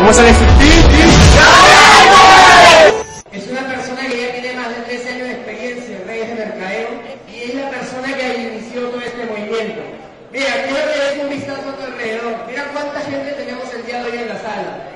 ¿Cómo 0.00 0.14
se? 0.14 0.30
Es 3.32 3.46
una 3.50 3.68
persona 3.68 4.08
que 4.08 4.16
ya 4.18 4.32
tiene 4.32 4.56
más 4.56 4.74
de 4.74 4.82
13 4.88 5.08
años 5.10 5.28
de 5.28 5.34
experiencia 5.34 5.94
en 5.94 6.06
redes 6.08 6.28
de 6.28 6.34
mercadeo 6.36 6.88
y 7.28 7.42
es 7.42 7.54
la 7.54 7.68
persona 7.68 8.16
que 8.16 8.48
inició 8.48 8.88
todo 8.88 9.00
este 9.02 9.26
movimiento. 9.26 9.82
Mira, 10.32 10.64
quiero 10.64 10.80
que 10.88 10.98
des 11.04 11.22
un 11.22 11.28
vistazo 11.28 11.68
a 11.68 11.76
tu 11.76 11.84
alrededor. 11.84 12.32
Mira 12.48 12.64
cuánta 12.72 13.00
gente 13.02 13.30
tenemos 13.32 13.74
el 13.74 13.84
día 13.84 14.02
de 14.02 14.10
hoy 14.10 14.16
en 14.16 14.28
la 14.28 14.38
sala. 14.40 14.88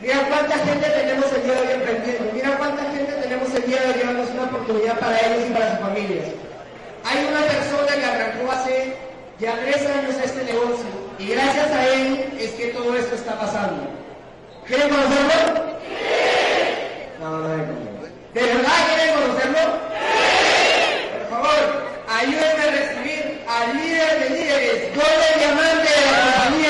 Mira 0.00 0.26
cuánta 0.26 0.56
gente 0.56 0.88
tenemos 0.88 1.32
el 1.34 1.42
día 1.42 1.52
de 1.52 1.60
hoy 1.60 1.72
emprendiendo. 1.74 2.32
Mira 2.32 2.56
cuánta 2.56 2.82
gente 2.96 3.12
tenemos 3.12 3.54
el 3.54 3.66
día 3.66 3.80
de 3.82 3.86
hoy 3.88 3.94
llevándonos 4.00 4.30
una 4.30 4.44
oportunidad 4.44 4.98
para 4.98 5.20
ellos 5.20 5.50
y 5.50 5.52
para 5.52 5.70
sus 5.72 5.80
familias. 5.80 6.28
Hay 7.04 7.28
una 7.28 7.44
persona 7.44 7.92
que 7.92 8.04
arrancó 8.06 8.50
hace 8.50 8.96
ya 9.38 9.52
tres 9.60 9.84
años 9.84 10.14
este 10.24 10.44
negocio 10.44 10.88
y 11.18 11.26
gracias 11.28 11.70
a 11.70 11.88
él 11.88 12.32
es 12.40 12.52
que 12.52 12.68
todo 12.68 12.96
esto 12.96 13.16
está 13.16 13.38
pasando. 13.38 14.05
¿Quieren 14.66 14.88
conocerlo? 14.88 15.76
No, 17.20 17.30
no, 17.38 17.56
no. 17.56 17.74
¿De 18.34 18.40
verdad 18.42 18.78
quieren 18.88 19.14
conocerlo? 19.14 19.62
Por 21.12 21.30
favor, 21.30 21.62
ayúdenme 22.08 22.62
a 22.62 22.70
recibir 22.72 23.44
al 23.46 23.76
líder 23.76 24.12
de 24.18 24.28
líderes, 24.30 24.94
doble 24.94 25.28
diamante 25.38 25.88
de 25.88 26.10
la 26.10 26.18
compañía, 26.32 26.65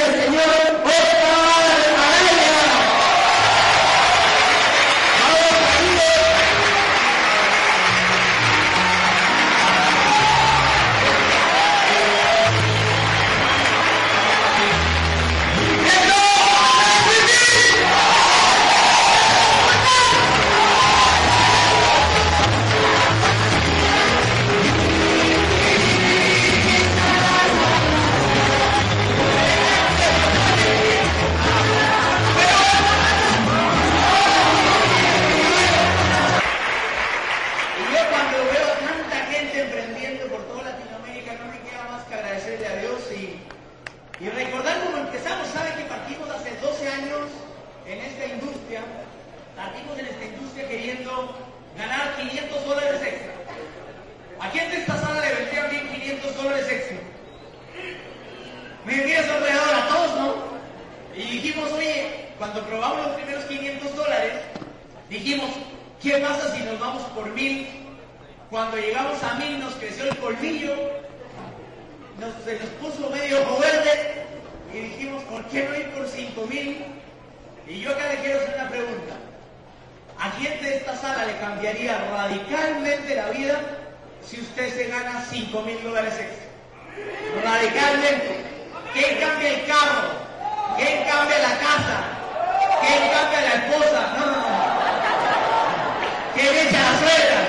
¿A 80.36 80.38
quién 80.38 80.60
de 80.60 80.76
esta 80.76 80.94
sala 80.94 81.24
le 81.24 81.34
cambiaría 81.38 81.96
radicalmente 82.14 83.14
la 83.14 83.30
vida 83.30 83.58
si 84.22 84.38
usted 84.38 84.68
se 84.68 84.88
gana 84.88 85.24
cinco 85.30 85.62
mil 85.62 85.82
dólares 85.82 86.12
extra? 86.12 86.44
Radicalmente. 87.42 88.44
¿Quién 88.92 89.18
cambia 89.18 89.48
el 89.48 89.64
carro? 89.64 90.12
¿Quién 90.76 91.04
cambia 91.08 91.38
la 91.38 91.56
casa? 91.56 91.96
¿Quién 92.82 93.10
cambia 93.14 93.40
la 93.40 93.54
esposa? 93.54 94.14
No, 94.18 94.26
no, 94.26 94.36
no. 94.36 94.46
¿Quién 96.34 96.54
echa 96.68 96.80
la 96.82 96.98
suegra? 96.98 97.40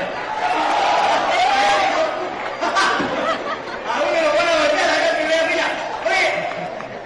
A 3.91 4.01
uno 4.01 4.22
lo 4.22 4.29
van 4.29 4.47
a 4.47 4.56
meter 4.63 4.89
acá 4.89 5.09
en 5.09 5.16
primera 5.17 5.44
fila. 5.50 5.67
Oye, 6.07 6.28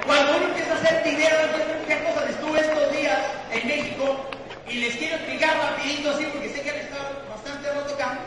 cuando 0.05 0.37
uno 0.37 0.45
empieza 0.45 0.73
a 0.73 0.77
hacer 0.77 1.03
dinero, 1.03 1.37
no 1.41 1.57
entiendo 1.57 1.85
qué 1.87 2.03
cosas. 2.03 2.29
Estuve 2.29 2.59
estos 2.59 2.91
días 2.91 3.17
en 3.51 3.67
México 3.67 4.29
y 4.69 4.73
les 4.75 4.95
quiero 4.95 5.17
explicar 5.41 5.71
rapidito 5.71 6.11
así 6.11 6.25
porque 6.31 6.49
sé 6.49 6.61
que 6.61 6.69
han 6.69 6.77
estado 6.77 7.09
bastante 7.29 7.73
rato 7.73 7.93
acá. 7.95 8.19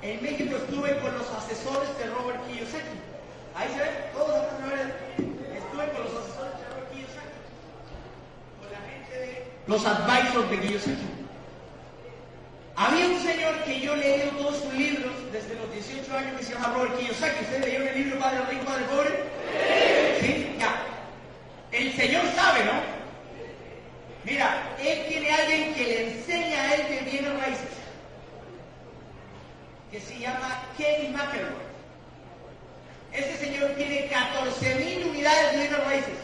En 0.00 0.22
México 0.22 0.56
estuve 0.56 0.98
con 0.98 1.12
los 1.16 1.28
asesores 1.30 1.88
de 1.98 2.06
Robert 2.06 2.40
Kiyosaki. 2.46 2.96
Ahí 3.54 3.68
se 3.68 3.80
ven, 3.80 3.90
todos 4.14 4.30
acá. 4.30 4.72
Estuve 5.18 5.84
con 5.92 6.04
los 6.04 6.14
asesores 6.24 6.56
de 6.56 6.64
Robert 6.72 6.90
Kiyosaki. 6.92 7.36
Con 8.60 8.68
la 8.72 8.80
gente 8.88 9.12
de 9.18 9.44
los 9.66 9.84
advisors 9.84 10.50
de 10.50 10.60
Kiyosaki. 10.60 11.08
Había 12.76 13.06
un 13.06 13.22
señor 13.22 13.54
que 13.64 13.80
yo 13.80 13.94
leí 13.96 14.30
todos 14.38 14.56
sus 14.56 14.72
libros 14.72 15.12
desde 15.32 15.54
los 15.54 15.70
18 15.70 16.16
años 16.16 16.38
que 16.38 16.44
se 16.44 16.54
llama 16.54 16.72
Robert 16.74 16.98
Kiyosaki. 16.98 17.44
¿Ustedes 17.44 17.64
leyeron 17.66 17.88
el 17.88 17.94
libro 17.94 18.18
Padre 18.18 18.40
Rico, 18.50 18.64
Padre 18.64 18.84
Pobre? 18.84 19.10
Sí, 20.20 20.56
ya. 20.58 20.74
El 21.72 21.92
señor 21.92 22.24
sabe, 22.34 22.64
¿no? 22.64 23.03
Mira, 24.24 24.74
él 24.82 25.04
tiene 25.06 25.30
alguien 25.30 25.74
que 25.74 25.84
le 25.84 26.06
enseña 26.06 26.62
a 26.62 26.74
él 26.74 26.88
de 26.88 27.10
bienes 27.10 27.40
raíces, 27.40 27.68
que 29.90 30.00
se 30.00 30.18
llama 30.18 30.62
Kenny 30.78 31.08
McElroy. 31.08 31.64
Ese 33.12 33.36
señor 33.36 33.70
tiene 33.76 34.10
14.000 34.10 35.10
unidades 35.10 35.52
de 35.52 35.58
bienes 35.58 35.84
raíces. 35.84 36.18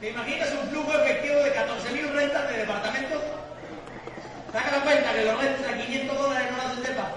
¿Te 0.00 0.10
imaginas 0.10 0.52
un 0.60 0.68
flujo 0.70 0.92
efectivo 0.92 1.36
de 1.36 1.54
14.000 1.54 2.12
rentas 2.12 2.50
de 2.50 2.56
departamentos? 2.58 3.22
Saca 4.52 4.76
la 4.76 4.82
cuenta 4.82 5.12
que 5.12 5.24
los 5.24 5.40
rentas 5.40 5.72
a 5.72 5.76
500 5.78 6.18
dólares 6.18 6.50
no 6.50 6.56
las 6.56 6.86
sepa. 6.86 7.12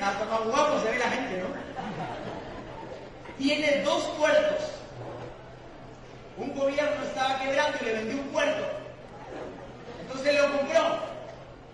Hasta 0.00 0.24
más 0.24 0.44
guapo 0.44 0.80
se 0.80 0.90
ve 0.90 0.98
la 0.98 1.10
gente, 1.10 1.42
¿no? 1.42 1.48
Tiene 3.36 3.82
dos 3.82 4.04
puertos. 4.16 4.77
Un 6.38 6.54
gobierno 6.54 7.04
estaba 7.04 7.40
quebrando 7.40 7.78
y 7.80 7.84
le 7.84 7.92
vendió 7.94 8.16
un 8.16 8.28
puerto. 8.28 8.64
Entonces 10.02 10.40
lo 10.40 10.56
compró. 10.56 10.98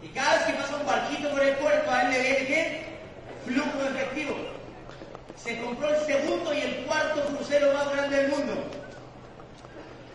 Y 0.03 0.09
cada 0.09 0.37
vez 0.37 0.47
que 0.47 0.53
pasa 0.55 0.77
un 0.77 0.87
barquito 0.87 1.31
por 1.31 1.43
el 1.43 1.55
puerto, 1.57 1.91
a 1.91 2.03
él 2.03 2.11
le 2.11 2.21
viene 2.21 2.47
qué? 2.47 2.85
Flujo 3.45 3.89
efectivo. 3.89 4.37
Se 5.37 5.61
compró 5.61 5.89
el 5.89 6.01
segundo 6.07 6.55
y 6.55 6.61
el 6.61 6.77
cuarto 6.87 7.23
crucero 7.27 7.73
más 7.75 7.91
grande 7.93 8.17
del 8.17 8.29
mundo. 8.31 8.55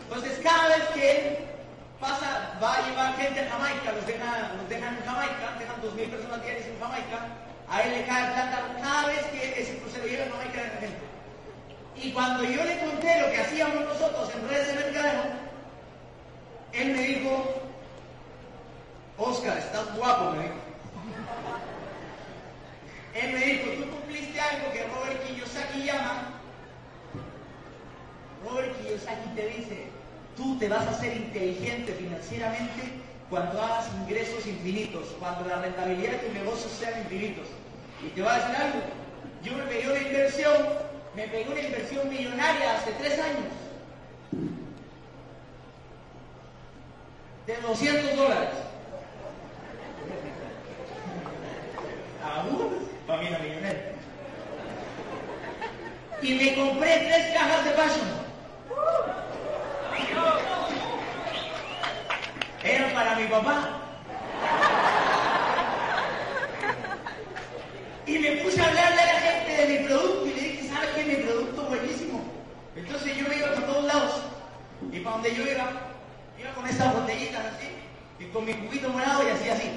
Entonces 0.03 0.39
cada 0.43 0.69
vez 0.69 0.83
que 0.95 1.11
él 1.11 1.37
pasa, 1.99 2.57
va 2.61 2.75
a 2.75 2.87
llevar 2.87 3.15
gente 3.17 3.41
a 3.41 3.49
Jamaica, 3.51 3.91
los, 3.91 4.07
deja, 4.07 4.51
los 4.57 4.69
dejan 4.69 4.97
en 4.97 5.05
Jamaica, 5.05 5.55
dejan 5.59 5.81
2.000 5.81 6.09
personas 6.09 6.41
diarias 6.41 6.65
en 6.65 6.79
Jamaica, 6.79 7.19
a 7.69 7.81
él 7.83 7.91
le 7.91 8.05
cae 8.05 8.31
plata 8.33 8.63
cada 8.81 9.07
vez 9.07 9.25
que 9.27 9.61
ese 9.61 9.77
crucero 9.77 10.07
llega 10.07 10.25
a 10.25 10.29
Jamaica 10.29 10.63
de 10.63 10.69
gente. 10.87 11.08
Y 11.95 12.11
cuando 12.11 12.43
yo 12.43 12.63
le 12.63 12.79
conté 12.79 13.21
lo 13.21 13.31
que 13.31 13.41
hacíamos 13.41 13.85
nosotros 13.85 14.31
en 14.33 14.49
redes 14.49 14.67
de 14.67 14.73
mercadeo, 14.73 15.23
él 16.73 16.93
me 16.93 17.03
dijo, 17.03 17.61
Oscar, 19.17 19.57
estás 19.57 19.95
guapo, 19.95 20.31
me 20.31 20.43
dijo. 20.43 20.55
Él 23.15 23.33
me 23.33 23.39
dijo, 23.39 23.71
tú 23.71 23.89
cumpliste 23.89 24.39
algo 24.39 24.71
que 24.71 24.83
Robert 24.83 25.27
Kiyosaki 25.27 25.83
llama. 25.83 26.39
Robert 28.47 28.77
Kiyosaki 28.77 29.29
te 29.35 29.47
dice, 29.47 29.87
tú 30.37 30.57
te 30.57 30.69
vas 30.69 30.87
a 30.87 30.91
hacer 30.91 31.17
inteligente 31.17 31.91
financieramente 31.93 32.99
cuando 33.29 33.61
hagas 33.61 33.89
ingresos 34.01 34.45
infinitos, 34.47 35.07
cuando 35.19 35.47
la 35.49 35.61
rentabilidad 35.61 36.13
de 36.13 36.17
tu 36.19 36.33
negocio 36.33 36.69
sean 36.69 36.99
infinitos. 36.99 37.47
Y 38.05 38.09
te 38.09 38.21
va 38.21 38.35
a 38.35 38.39
decir 38.39 38.55
algo, 38.55 38.79
yo 39.43 39.53
me 39.57 39.63
pegué 39.63 39.89
una 39.89 40.01
inversión, 40.01 40.55
me 41.15 41.27
pegué 41.27 41.49
una 41.49 41.61
inversión 41.61 42.09
millonaria 42.09 42.77
hace 42.77 42.91
tres 42.93 43.19
años. 43.19 43.53
De 47.45 47.57
200 47.57 48.15
dólares. 48.15 48.49
Aún, 52.23 52.87
familia 53.07 53.39
millonaria. 53.39 53.93
Y 56.21 56.33
me 56.33 56.55
compré 56.55 56.97
tres 57.07 57.33
cajas 57.33 57.65
de 57.65 57.71
Passion. 57.71 58.19
Eran 62.63 62.93
para 62.93 63.15
mi 63.15 63.25
papá. 63.27 63.69
Y 68.05 68.19
me 68.19 68.31
puse 68.37 68.59
a 68.59 68.67
hablarle 68.67 69.01
a 69.01 69.05
la 69.05 69.19
gente 69.19 69.67
de 69.67 69.79
mi 69.79 69.87
producto 69.87 70.25
y 70.25 70.33
le 70.33 70.41
dije, 70.41 70.67
¿sabes 70.67 70.89
qué? 70.95 71.03
Mi 71.03 71.15
producto 71.15 71.61
es 71.61 71.69
buenísimo. 71.69 72.21
Entonces 72.75 73.15
yo 73.15 73.27
me 73.29 73.37
iba 73.37 73.53
por 73.53 73.65
todos 73.65 73.78
Y 74.91 74.99
para 74.99 75.15
donde 75.15 75.35
yo 75.35 75.43
iba, 75.43 75.71
Iba 76.39 76.53
con 76.53 76.65
estas 76.65 76.93
botellitas 76.93 77.45
así, 77.53 77.67
y 78.17 78.25
con 78.27 78.45
mi 78.45 78.53
juguito 78.53 78.89
morado 78.89 79.27
y 79.27 79.31
así, 79.31 79.49
así. 79.49 79.69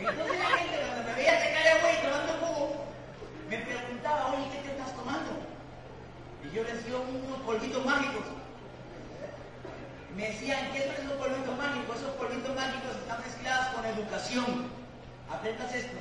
Entonces 0.00 0.38
la 0.38 0.46
gente 0.56 0.78
cuando 0.78 1.04
me 1.04 1.14
veía 1.14 1.34
sacar 1.36 1.66
agua 1.68 1.92
y 1.92 1.96
tomando 2.02 2.32
jugo, 2.40 2.84
me 3.50 3.58
preguntaba, 3.58 4.32
oye, 4.32 4.46
¿qué 4.52 4.58
te 4.62 4.70
estás 4.72 4.94
tomando? 4.94 5.30
Y 6.44 6.56
yo 6.56 6.62
les 6.64 6.74
decía 6.76 6.96
unos 6.96 7.40
polvitos 7.42 7.84
mágicos. 7.84 8.24
Me 10.16 10.28
decían, 10.28 10.72
¿qué 10.72 10.86
son 10.86 10.94
esos 11.04 11.18
polvitos 11.18 11.56
mágicos? 11.58 11.96
Esos 11.96 12.14
polvitos 12.16 12.54
mágicos 12.54 12.96
están 12.96 13.20
mezclados 13.20 13.66
con 13.74 13.84
educación. 13.84 14.70
Aprendas 15.28 15.74
esto. 15.74 15.98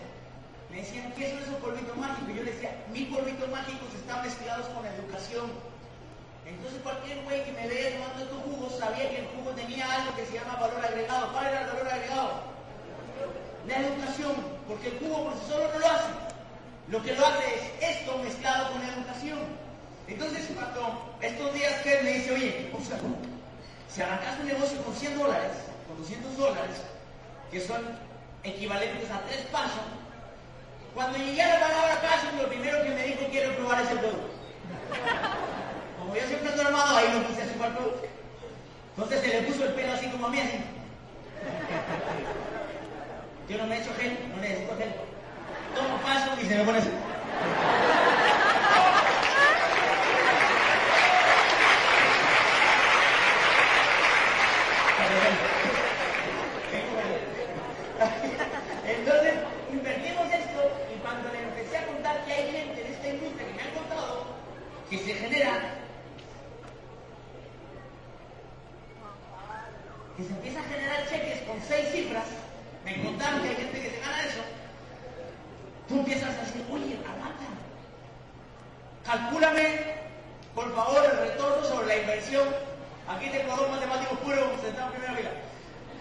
Me 0.72 0.78
decían, 0.78 1.12
¿qué 1.18 1.32
son 1.32 1.40
esos 1.40 1.56
polvitos 1.56 1.98
mágicos? 1.98 2.30
Y 2.30 2.38
yo 2.38 2.44
les 2.44 2.54
decía, 2.56 2.86
mis 2.94 3.10
polvitos 3.10 3.50
mágicos 3.50 3.94
están 3.94 4.22
mezclados 4.24 4.68
con 4.68 4.86
educación. 4.86 5.52
Entonces 6.46 6.80
cualquier 6.82 7.24
güey 7.24 7.44
que 7.44 7.52
me 7.52 7.68
vea 7.68 7.98
tomando 7.98 8.24
estos 8.24 8.42
jugos 8.44 8.80
sabía 8.80 9.10
que 9.10 9.20
el 9.20 9.28
jugo 9.36 9.52
tenía 9.52 9.92
algo 9.92 10.16
que 10.16 10.26
se 10.26 10.34
llama 10.40 10.56
valor 10.56 10.86
agregado. 10.86 11.34
¿Cuál 11.34 11.48
era 11.48 11.62
el 11.62 11.68
valor 11.68 11.88
agregado? 11.90 12.58
La 13.68 13.80
educación, 13.82 14.32
porque 14.66 14.88
el 14.88 15.00
jugo 15.00 15.26
por 15.26 15.34
sí 15.34 15.42
solo 15.50 15.68
no 15.74 15.80
lo 15.80 15.88
hace. 15.88 16.08
Lo 16.88 17.04
que 17.04 17.14
lo 17.16 17.28
hace 17.28 17.44
es 17.54 17.98
esto 17.98 18.18
mezclado 18.20 18.72
con 18.72 18.82
la 18.82 18.94
educación. 18.94 19.40
Entonces, 20.08 20.48
cuando 20.56 21.18
estos 21.20 21.54
días 21.54 21.82
que 21.82 22.02
me 22.02 22.14
dice, 22.14 22.32
oye, 22.32 22.72
o 22.74 22.82
sea, 22.82 22.98
si 23.90 24.02
arrancas 24.02 24.40
un 24.40 24.48
negocio 24.48 24.82
con 24.84 24.96
100 24.96 25.18
dólares, 25.18 25.52
con 25.86 25.98
200 25.98 26.27
dólares, 26.38 26.78
que 27.52 27.60
son 27.60 27.82
equivalentes 28.44 29.10
a 29.12 29.22
tres 29.22 29.42
pasos, 29.52 29.84
cuando 30.94 31.18
llegué 31.18 31.42
a 31.42 31.60
la 31.60 31.68
palabra 31.68 32.02
paso, 32.02 32.28
lo 32.42 32.48
primero 32.48 32.82
que 32.84 32.90
me 32.90 33.04
dijo, 33.04 33.28
quiero 33.30 33.56
probar 33.56 33.82
ese 33.82 33.96
producto. 33.96 34.30
Como 36.00 36.16
yo 36.16 36.22
siempre 36.22 36.50
he 36.56 36.62
armado, 36.62 36.98
ahí 36.98 37.26
puse 37.28 37.44
así 37.44 37.54
para 37.54 37.70
el 37.70 37.76
producto. 37.76 38.08
Entonces 38.96 39.22
se 39.22 39.28
le 39.28 39.42
puso 39.48 39.66
el 39.66 39.74
pelo 39.74 39.94
así 39.94 40.08
como 40.08 40.28
a 40.28 40.30
mí, 40.30 40.40
así. 40.40 40.58
Yo 43.50 43.58
no 43.58 43.68
me 43.68 43.78
he 43.78 43.82
hecho 43.82 43.94
gel, 44.00 44.18
no 44.34 44.42
necesito 44.42 44.76
gel. 44.78 44.94
Tomo 45.76 45.98
paso 46.00 46.32
y 46.42 46.46
se 46.46 46.56
me 46.56 46.64
pone 46.64 46.80
así. 46.80 46.90
Entonces, 58.88 59.34
invertimos 59.72 60.26
esto 60.28 60.72
y 60.94 61.00
cuando 61.00 61.32
le 61.32 61.44
empecé 61.44 61.78
a 61.78 61.86
contar 61.88 62.26
que 62.26 62.34
hay 62.34 62.52
gente 62.52 62.82
en 62.86 62.94
esta 62.94 63.08
industria 63.08 63.48
que 63.48 63.54
me 63.54 63.62
han 63.62 63.72
contado 63.72 64.26
que 64.90 64.98
se 64.98 65.14
genera, 65.14 65.76
que 70.16 70.24
se 70.24 70.30
empieza 70.30 70.60
a 70.60 70.64
generar 70.64 71.08
cheques 71.10 71.42
con 71.42 71.62
seis 71.62 71.90
cifras, 71.92 72.26
me 72.86 73.04
contaron 73.04 73.42
que 73.42 73.50
hay 73.50 73.56
gente 73.56 73.82
que 73.82 73.90
se 73.90 74.00
gana 74.00 74.24
eso, 74.24 74.42
tú 75.88 76.00
empiezas 76.00 76.38
a 76.38 76.42
decir, 76.42 76.66
oye, 76.72 76.98
aguanta, 77.06 77.46
calcúlame, 79.40 79.80
por 80.56 80.76
favor, 80.76 81.06
el 81.06 81.30
retorno 81.30 81.64
sobre 81.64 81.88
la 81.88 81.98
inversión. 81.98 82.48
Aquí 83.08 83.30
te 83.30 83.42
Ecuador 83.42 83.70
matemático 83.70 84.16
puro, 84.16 84.58
sentado 84.62 84.88
en 84.88 84.94
primera 84.94 85.16
fila. 85.16 85.30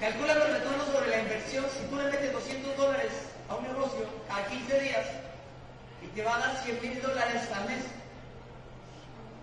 Calcúlame 0.00 0.40
el 0.40 0.52
retorno 0.54 0.84
sobre 0.86 1.10
la 1.10 1.18
inversión. 1.20 1.66
Si 1.70 1.84
tú 1.86 1.96
le 1.96 2.04
metes 2.04 2.32
200 2.32 2.76
dólares 2.76 3.12
a 3.48 3.56
un 3.56 3.64
negocio 3.64 4.06
a 4.30 4.42
15 4.48 4.80
días 4.80 5.06
y 6.02 6.06
te 6.08 6.24
va 6.24 6.36
a 6.36 6.38
dar 6.38 6.56
100 6.64 6.80
mil 6.80 7.02
dólares 7.02 7.42
al 7.54 7.68
mes, 7.68 7.84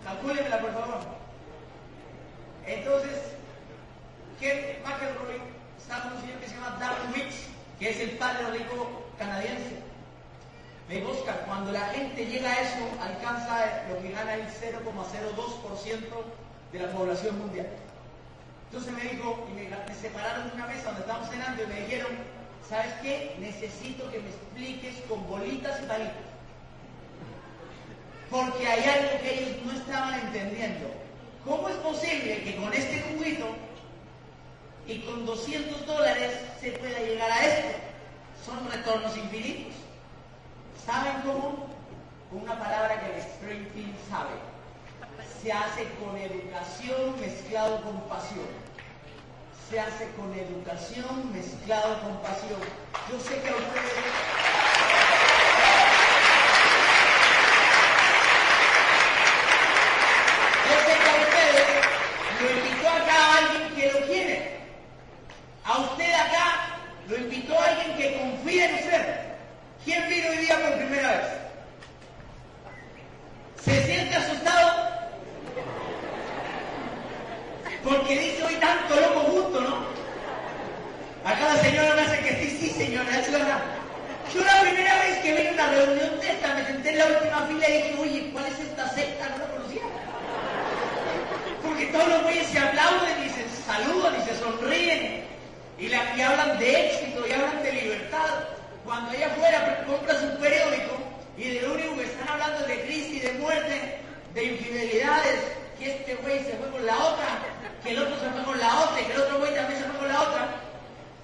calcúlemela, 0.03 0.59
por 0.59 0.73
favor. 0.73 0.99
Entonces, 2.65 3.19
Ken 4.39 4.81
McElroy 4.83 5.39
está 5.77 6.01
con 6.01 6.13
un 6.13 6.21
señor 6.21 6.39
que 6.39 6.47
se 6.47 6.55
llama 6.55 6.77
Darren 6.79 7.13
Wicks, 7.13 7.45
que 7.79 7.91
es 7.91 7.99
el 7.99 8.11
padre 8.17 8.57
rico 8.57 9.03
canadiense. 9.19 9.82
Dijo, 10.93 11.09
Oscar, 11.09 11.43
cuando 11.47 11.71
la 11.71 11.87
gente 11.87 12.23
llega 12.23 12.51
a 12.51 12.61
eso, 12.61 12.87
alcanza 13.01 13.83
lo 13.89 13.99
que 13.99 14.11
gana 14.11 14.35
el 14.35 14.45
0,02% 14.47 15.99
de 16.71 16.79
la 16.79 16.91
población 16.91 17.39
mundial. 17.39 17.67
Entonces 18.67 18.93
me 18.93 19.01
dijo, 19.01 19.47
y 19.49 19.53
me, 19.55 19.69
me 19.69 19.95
separaron 19.99 20.49
de 20.49 20.55
una 20.55 20.67
mesa 20.67 20.85
donde 20.85 21.01
estábamos 21.01 21.29
cenando 21.29 21.63
y 21.63 21.67
me 21.67 21.81
dijeron, 21.81 22.11
¿sabes 22.69 22.93
qué? 23.01 23.35
Necesito 23.39 24.09
que 24.11 24.19
me 24.19 24.29
expliques 24.29 25.01
con 25.09 25.27
bolitas 25.27 25.81
y 25.81 25.85
palitos. 25.87 26.13
Porque 28.29 28.67
hay 28.67 28.83
algo 28.83 29.19
que 29.21 29.39
ellos 29.39 29.65
no 29.65 29.71
estaban 29.73 30.19
entendiendo. 30.27 30.91
¿Cómo 31.43 31.69
es 31.69 31.75
posible 31.77 32.43
que 32.43 32.55
con 32.55 32.71
este 32.71 33.01
juguito 33.01 33.47
y 34.85 34.99
con 34.99 35.25
200 35.25 35.87
dólares 35.87 36.39
se 36.61 36.71
pueda 36.73 36.99
llegar 36.99 37.31
a 37.31 37.45
esto? 37.47 37.77
Son 38.45 38.69
retornos 38.69 39.17
infinitos. 39.17 39.82
¿Saben 40.85 41.21
cómo? 41.21 41.67
Con 42.29 42.41
una 42.41 42.59
palabra 42.59 42.99
que 42.99 43.13
el 43.13 43.19
Springfield 43.19 43.95
sabe. 44.09 44.35
Se 45.41 45.51
hace 45.51 45.87
con 45.99 46.17
educación 46.17 47.19
mezclado 47.21 47.81
con 47.83 48.01
pasión. 48.09 48.47
Se 49.69 49.79
hace 49.79 50.09
con 50.17 50.33
educación 50.33 51.31
mezclado 51.31 52.01
con 52.01 52.17
pasión. 52.21 52.59
Yo 53.09 53.19
sé 53.19 53.41
que 53.41 53.49
a 53.49 53.55
ustedes... 53.55 53.93
Yo 60.67 60.77
sé 60.85 60.93
que 60.99 61.09
a 61.09 61.15
ustedes 61.23 61.67
lo 62.41 62.59
invitó 62.59 62.89
acá 62.89 63.15
a 63.15 63.37
alguien 63.37 63.75
que 63.75 63.91
lo 63.91 64.07
quiere. 64.07 64.59
A 65.63 65.77
usted 65.77 66.13
acá 66.13 66.77
lo 67.07 67.17
invitó 67.17 67.57
a 67.57 67.65
alguien 67.65 67.95
que 67.95 68.17
confía 68.19 68.69
en 68.69 68.75
usted. 68.75 69.33
¿Quién 69.85 70.07
vino 70.07 70.29
hoy 70.29 70.37
día 70.37 70.55
por 70.61 70.77
primera 70.77 71.11
vez? 71.11 71.27
¿Se 73.65 73.83
siente 73.83 74.15
asustado? 74.15 74.71
Porque 77.83 78.17
dice 78.17 78.43
hoy 78.43 78.55
tanto 78.55 78.95
loco 78.95 79.19
justo, 79.31 79.59
¿no? 79.59 79.85
Acá 81.29 81.53
la 81.53 81.57
señora 81.57 81.95
me 81.95 82.01
hace 82.01 82.19
que 82.19 82.35
sí, 82.35 82.57
sí, 82.61 82.69
señora, 82.69 83.19
es 83.19 83.29
verdad. 83.29 83.59
Yo 84.33 84.41
la 84.45 84.61
primera 84.61 84.99
vez 84.99 85.17
que 85.19 85.33
vine 85.33 85.49
a 85.49 85.53
una 85.53 85.67
reunión 85.67 86.19
de 86.21 86.31
esta, 86.31 86.53
me 86.53 86.65
senté 86.65 86.89
en 86.89 86.97
la 86.99 87.05
última 87.05 87.41
fila 87.47 87.69
y 87.69 87.73
dije, 87.73 87.95
oye, 87.99 88.29
¿cuál 88.31 88.45
es 88.45 88.59
esta 88.59 88.87
secta? 88.89 89.29
No 89.29 89.37
lo 89.37 89.53
conocía. 89.53 89.81
Porque 91.61 91.85
todos 91.87 92.07
los 92.07 92.23
güeyes 92.23 92.47
se 92.47 92.59
aplauden 92.59 93.25
y 93.25 93.29
se 93.29 93.49
saludan 93.65 94.15
y 94.17 94.29
se 94.29 94.39
sonríen. 94.39 95.23
Y, 95.77 95.89
la, 95.89 96.15
y 96.15 96.21
hablan 96.21 96.57
de 96.57 96.87
éxito 96.87 97.27
y 97.27 97.31
hablan 97.33 97.63
de 97.63 97.73
libertad. 97.73 98.29
Cuando 98.85 99.11
allá 99.11 99.27
afuera 99.27 99.83
compras 99.87 100.21
un 100.23 100.37
periódico 100.41 100.97
y 101.37 101.49
de 101.51 101.61
lo 101.61 101.73
único 101.73 101.95
que 101.95 102.03
están 102.03 102.27
hablando 102.27 102.59
es 102.61 102.67
de 102.67 102.81
crisis, 102.81 103.23
de 103.23 103.31
muerte, 103.33 103.99
de 104.33 104.43
infidelidades, 104.43 105.39
que 105.79 105.91
este 105.91 106.15
güey 106.15 106.43
se 106.43 106.51
fue 106.57 106.69
con 106.69 106.85
la 106.85 106.97
otra, 106.97 107.27
que 107.81 107.91
el 107.91 107.99
otro 107.99 108.19
se 108.19 108.29
fue 108.29 108.43
con 108.43 108.59
la 108.59 108.79
otra 108.81 109.01
y 109.01 109.05
que 109.05 109.13
el 109.13 109.21
otro 109.21 109.39
güey 109.39 109.55
también 109.55 109.79
se 109.79 109.87
fue 109.87 109.99
con 109.99 110.07
la 110.09 110.21
otra. 110.21 110.47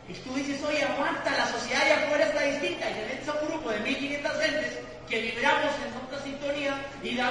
Y 0.07 0.13
tú 0.13 0.33
dices, 0.33 0.63
oye, 0.63 0.83
aguanta, 0.83 1.31
la 1.37 1.47
sociedad 1.47 1.83
allá 1.83 2.05
afuera 2.05 2.25
está 2.25 2.41
distinta. 2.43 2.89
Y 2.89 2.93
te 2.93 3.05
metes 3.05 3.27
a 3.27 3.33
un 3.33 3.47
grupo 3.49 3.69
de 3.69 3.79
1500 3.81 4.31
gentes 4.41 4.79
que 5.09 5.21
vibramos 5.21 5.73
en 5.85 6.07
otra 6.07 6.23
sintonía 6.23 6.81
y 7.03 7.15
da 7.15 7.29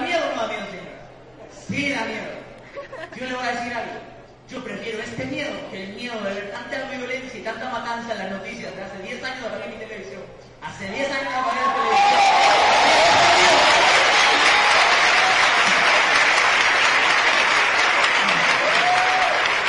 miedo. 0.67 0.91
Sí, 1.69 1.91
da 1.91 2.05
miedo. 2.05 2.33
Yo 3.17 3.27
le 3.27 3.35
voy 3.35 3.47
a 3.47 3.53
decir 3.53 3.73
algo. 3.73 3.93
Yo 4.49 4.65
prefiero 4.65 5.03
este 5.03 5.25
miedo 5.27 5.53
que 5.71 5.85
el 5.85 5.93
miedo 5.95 6.19
de 6.23 6.35
ver 6.35 6.51
tanta 6.51 6.89
violencia 6.89 7.39
y 7.39 7.43
tanta 7.43 7.69
matanza 7.69 8.13
en 8.13 8.19
las 8.19 8.31
noticias 8.31 8.75
de 8.75 8.83
hace 8.83 8.99
10 9.03 9.23
años 9.23 9.47
apagué 9.47 9.69
mi 9.69 9.77
televisión. 9.77 10.23
Hace 10.63 10.89
10 10.89 11.11
años 11.11 11.35
apagué 11.35 11.61
la 11.61 11.75
televisión. 11.75 12.21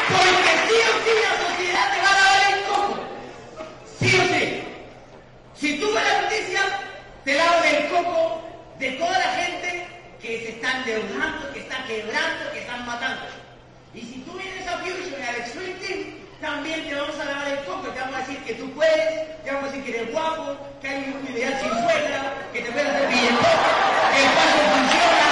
Porque 0.07 0.51
sí 0.67 0.77
o 0.79 0.93
sí 1.03 1.13
la 1.27 1.33
sociedad 1.49 1.85
te 1.93 1.99
va 2.01 2.11
a 2.11 2.19
dar 2.23 2.53
el 2.53 2.63
coco. 2.63 2.95
Sí 3.99 4.09
o 4.15 4.23
sí. 4.33 4.63
Si 5.55 5.79
tú 5.79 5.93
ves 5.93 6.03
la 6.03 6.21
noticia, 6.21 6.61
te 7.25 7.33
lavan 7.35 7.65
el 7.65 7.89
coco 7.89 8.41
de 8.79 8.91
toda 8.91 9.19
la 9.19 9.31
gente 9.33 9.87
que 10.21 10.39
se 10.39 10.49
están 10.51 10.77
endeudando, 10.77 11.51
que 11.53 11.59
están 11.59 11.85
quebrando, 11.85 12.51
que 12.53 12.59
están 12.61 12.85
matando. 12.85 13.25
Y 13.93 14.01
si 14.01 14.21
tú 14.21 14.33
vienes 14.33 14.67
a 14.67 14.77
Fusion 14.77 15.19
y 15.19 15.23
al 15.23 15.35
Extreme 15.35 15.73
Team, 15.75 15.99
también 16.49 16.89
te 16.89 16.95
vamos 16.95 17.19
a 17.19 17.25
lavar 17.25 17.47
el 17.47 17.59
coco 17.59 17.87
te 17.89 17.99
vamos 17.99 18.15
a 18.15 18.19
decir, 18.19 18.37
que 18.39 18.53
tú 18.55 18.71
puedes, 18.71 19.43
te 19.43 19.51
vamos 19.51 19.69
a 19.69 19.71
decir 19.71 19.83
que 19.83 19.99
eres 19.99 20.11
guapo, 20.11 20.57
que 20.81 20.87
hay 20.87 21.03
un 21.03 21.11
mundo 21.13 21.31
ideal 21.31 21.53
sin 21.61 21.69
suegra, 21.69 22.33
que 22.51 22.61
te 22.61 22.71
puedes 22.71 22.89
hacer 22.89 23.07
billetón, 23.07 23.53
que 24.13 24.19
el 24.25 24.31
paso 24.37 24.59
funciona. 24.73 25.27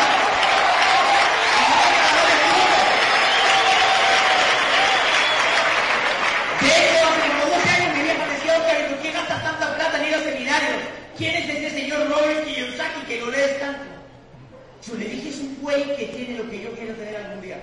De 6.62 6.68
hecho, 6.68 7.08
hace 7.08 7.22
como 7.28 7.56
12 7.56 7.70
años 7.70 7.98
me 7.98 8.34
decía, 8.34 8.58
Oscar, 8.58 8.78
¿y 8.80 8.94
por 8.94 9.02
qué 9.02 9.12
gastas 9.12 9.44
tanta 9.44 9.76
plata 9.76 9.98
en 9.98 10.08
ir 10.08 10.16
a 10.16 10.20
seminarios? 10.20 10.80
¿Quién 11.18 11.36
es 11.36 11.50
ese 11.50 11.70
señor 11.82 12.10
Robert 12.10 12.46
Kiyosaki 12.46 13.02
que 13.08 13.22
lo 13.22 13.32
lees 13.32 13.60
tanto? 13.60 13.86
Yo 14.88 14.94
le 14.94 15.06
dije, 15.06 15.30
es 15.30 15.40
un 15.40 15.58
güey 15.62 15.96
que 15.98 16.06
tiene 16.06 16.38
lo 16.38 16.50
que 16.50 16.62
yo 16.62 16.72
quiero 16.74 16.94
tener 16.94 17.16
algún 17.16 17.42
día. 17.42 17.58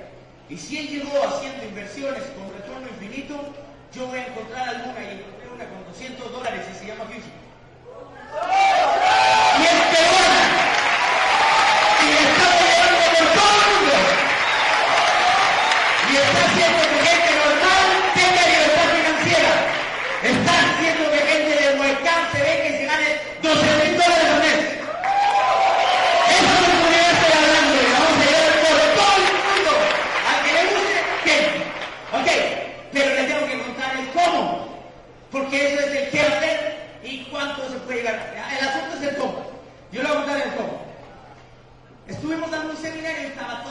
Y 0.48 0.56
si 0.56 0.78
él 0.78 0.88
llegó 0.88 1.10
haciendo 1.26 1.64
inversiones 1.64 2.22
con 2.36 2.52
retorno 2.52 2.86
infinito, 2.88 3.34
yo 3.94 4.06
voy 4.06 4.18
a 4.18 4.26
encontrar 4.26 4.68
alguna 4.68 5.00
y 5.02 5.18
encontré 5.18 5.48
una 5.54 5.68
con 5.68 5.84
200 5.86 6.32
dólares 6.32 6.66
y 6.70 6.78
se 6.78 6.86
llama 6.86 7.04
Fusion. 7.04 7.43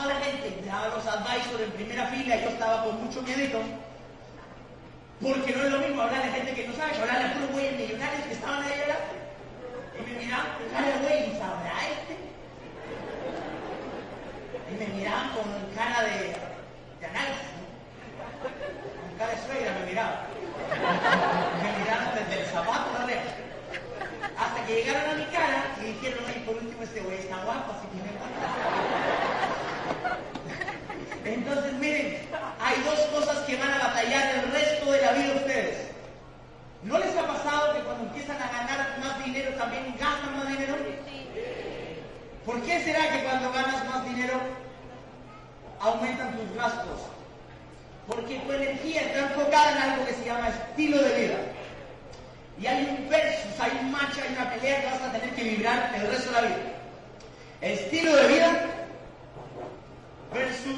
Toda 0.04 0.18
la 0.18 0.20
gente, 0.20 0.62
ya 0.66 0.88
los 0.94 1.06
advisors 1.06 1.62
en 1.62 1.70
primera 1.72 2.06
fila, 2.08 2.36
yo 2.36 2.48
estaba 2.50 2.84
con 2.84 3.02
mucho 3.04 3.22
miedito. 3.22 3.58
Porque 5.22 5.52
no 5.56 5.64
es 5.64 5.70
lo 5.72 5.78
mismo 5.78 6.02
hablar 6.02 6.22
de 6.22 6.30
gente 6.30 6.54
que 6.54 6.68
no 6.68 6.74
sabe 6.74 6.96
hablar 6.98 7.22
de 7.22 7.28
puros 7.34 7.52
güeyes 7.52 7.80
millonarios 7.80 8.26
que 8.26 8.34
estaban 8.34 8.62
ahí 8.62 8.72
adelante. 8.72 9.16
Y 9.96 10.02
me 10.04 10.12
miraban 10.20 10.46
cara 10.72 10.88
de 10.88 10.98
güey, 11.00 11.30
¿y 11.30 11.38
sabrá 11.38 11.76
este? 11.88 12.14
Y 14.68 14.74
me 14.76 14.86
miraban 14.92 15.28
con 15.32 15.44
cara 15.74 16.02
de, 16.04 16.36
de 17.00 17.06
análisis, 17.06 17.48
¿no? 17.56 17.64
Con 18.44 19.16
cara 19.16 19.32
de 19.32 19.40
suegra 19.40 19.72
me 19.80 19.86
miraban. 19.86 20.20
Me 21.64 21.70
miraban 21.80 22.12
desde 22.12 22.42
el 22.42 22.46
zapato 22.52 22.92
la 22.92 23.04
oreja. 23.04 23.30
Hasta 24.36 24.66
que 24.66 24.74
llegaron 24.74 25.10
a 25.10 25.14
mi 25.14 25.24
cara 25.32 25.64
y 25.80 25.96
dijeron, 25.96 26.24
ay, 26.28 26.42
por 26.44 26.56
último 26.56 26.82
este 26.82 27.00
güey 27.00 27.18
está 27.20 27.36
guapo, 27.44 27.72
así 27.72 27.86
que 27.88 27.96
me 28.04 28.12
Entonces, 31.24 31.72
miren, 31.74 32.18
hay 32.60 32.82
dos 32.84 33.00
cosas 33.12 33.33
que 33.46 33.56
van 33.56 33.72
a 33.72 33.78
batallar 33.78 34.34
el 34.36 34.52
resto 34.52 34.90
de 34.90 35.00
la 35.00 35.12
vida 35.12 35.34
ustedes. 35.34 35.88
¿No 36.82 36.98
les 36.98 37.16
ha 37.16 37.26
pasado 37.26 37.74
que 37.74 37.80
cuando 37.80 38.04
empiezan 38.04 38.36
a 38.36 38.48
ganar 38.48 38.98
más 39.00 39.24
dinero 39.24 39.50
también 39.54 39.94
gastan 39.98 40.36
más 40.36 40.48
dinero? 40.48 40.76
¿Por 42.44 42.60
qué 42.62 42.84
será 42.84 43.10
que 43.10 43.24
cuando 43.24 43.50
ganas 43.52 43.84
más 43.86 44.04
dinero 44.04 44.34
aumentan 45.80 46.36
tus 46.36 46.54
gastos? 46.56 47.00
Porque 48.06 48.38
tu 48.40 48.52
energía 48.52 49.00
está 49.00 49.20
enfocada 49.20 49.72
en 49.72 49.78
algo 49.78 50.06
que 50.06 50.12
se 50.12 50.24
llama 50.26 50.48
estilo 50.50 50.98
de 50.98 51.20
vida. 51.20 51.36
Y 52.60 52.66
hay 52.66 52.84
un 52.84 53.08
versus, 53.08 53.58
hay 53.58 53.78
un 53.80 53.90
match, 53.90 54.18
hay 54.22 54.34
una 54.34 54.50
pelea 54.50 54.80
que 54.80 54.86
vas 54.86 55.02
a 55.02 55.12
tener 55.12 55.30
que 55.34 55.42
vibrar 55.42 55.92
el 55.94 56.06
resto 56.06 56.30
de 56.30 56.42
la 56.42 56.48
vida. 56.48 56.56
Estilo 57.62 58.14
de 58.14 58.28
vida 58.28 58.66
versus 60.32 60.76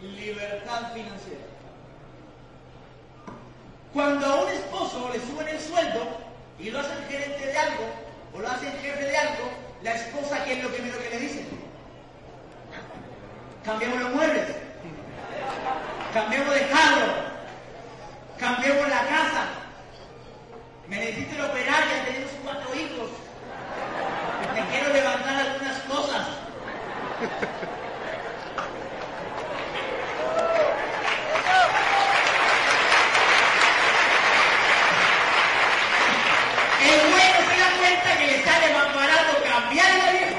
libertad 0.00 0.92
financiera. 0.94 1.53
Cuando 3.94 4.26
a 4.26 4.42
un 4.42 4.48
esposo 4.48 5.08
le 5.12 5.20
suben 5.20 5.48
el 5.48 5.60
sueldo 5.60 6.04
y 6.58 6.68
lo 6.70 6.80
hacen 6.80 6.98
gerente 7.08 7.46
de 7.46 7.56
algo 7.56 7.84
o 8.34 8.40
lo 8.40 8.48
hacen 8.50 8.72
jefe 8.82 9.04
de 9.04 9.16
algo, 9.16 9.50
la 9.82 9.94
esposa, 9.94 10.44
¿qué 10.44 10.54
es 10.54 10.64
lo 10.64 10.70
primero 10.70 10.98
que 10.98 11.10
le 11.10 11.18
dice? 11.20 11.44
Cambiamos 13.64 14.00
los 14.00 14.12
muebles, 14.14 14.48
cambiamos 16.12 16.54
de 16.54 16.60
carro, 16.62 17.06
cambiamos 18.38 18.88
la 18.88 19.00
casa, 19.06 19.44
me 20.88 20.96
necesito 20.96 21.36
ir 21.36 21.40
a 21.40 21.46
operar, 21.46 21.84
ya 21.88 22.04
tenemos 22.04 22.32
cuatro 22.42 22.74
hijos, 22.74 23.10
me 24.54 24.66
quiero 24.70 24.92
levantar 24.92 25.36
algunas 25.36 25.78
cosas. 25.82 26.26
El 36.84 37.00
güey 37.10 37.28
no 37.32 37.40
se 37.48 37.56
da 37.58 37.68
cuenta 37.78 38.18
que 38.18 38.26
le 38.26 38.44
sale 38.44 38.74
más 38.74 38.94
barato 38.94 39.32
cambiar 39.42 39.88
la 39.88 40.10
vieja. 40.12 40.38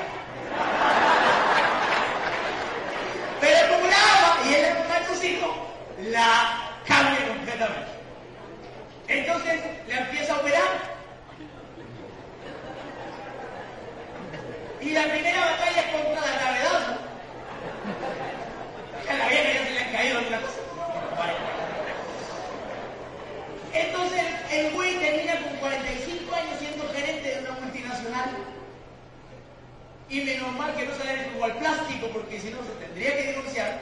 Pero 3.41 3.59
como 3.69 3.87
la 3.87 3.97
ama 3.97 4.37
y 4.47 4.53
él 4.53 4.61
le 4.61 4.73
gusta 4.75 4.95
a 4.95 5.07
sus 5.07 5.23
hijos, 5.23 5.51
la 6.11 6.27
cambia 6.87 7.27
completamente. 7.27 7.91
Entonces 9.07 9.61
le 9.87 9.97
empieza 9.97 10.33
a 10.33 10.37
operar. 10.37 10.95
Y 14.81 14.89
la 14.91 15.03
primera 15.03 15.39
batalla 15.39 15.81
es 15.81 15.87
contra 15.87 16.21
la 16.21 16.33
gravedad. 16.39 16.79
¿no? 19.05 19.11
A 19.11 19.13
la 19.17 19.27
vieja 19.29 19.49
ya 19.51 19.63
se 19.65 19.71
le 19.71 19.79
han 19.79 19.91
caído 19.91 20.17
alguna 20.19 20.41
cosa. 20.41 20.59
Entonces 23.73 24.21
el 24.51 24.71
güey 24.71 24.95
termina 24.99 25.33
con 25.41 25.57
45 25.57 26.33
años 26.35 26.59
siendo 26.59 26.87
gerente 26.93 27.27
de 27.27 27.39
una 27.41 27.51
multinacional. 27.59 28.29
Y 30.07 30.21
menos 30.21 30.51
mal 30.53 30.73
que 30.75 30.85
no 30.85 30.95
sale 30.95 31.27
como 31.33 31.45
al 31.45 31.57
plástico, 31.57 32.07
porque 32.13 32.39
si 32.39 32.51
no 32.51 32.63
se 32.63 32.71
tendría 32.85 33.17
que 33.17 33.23
divorciar. 33.33 33.81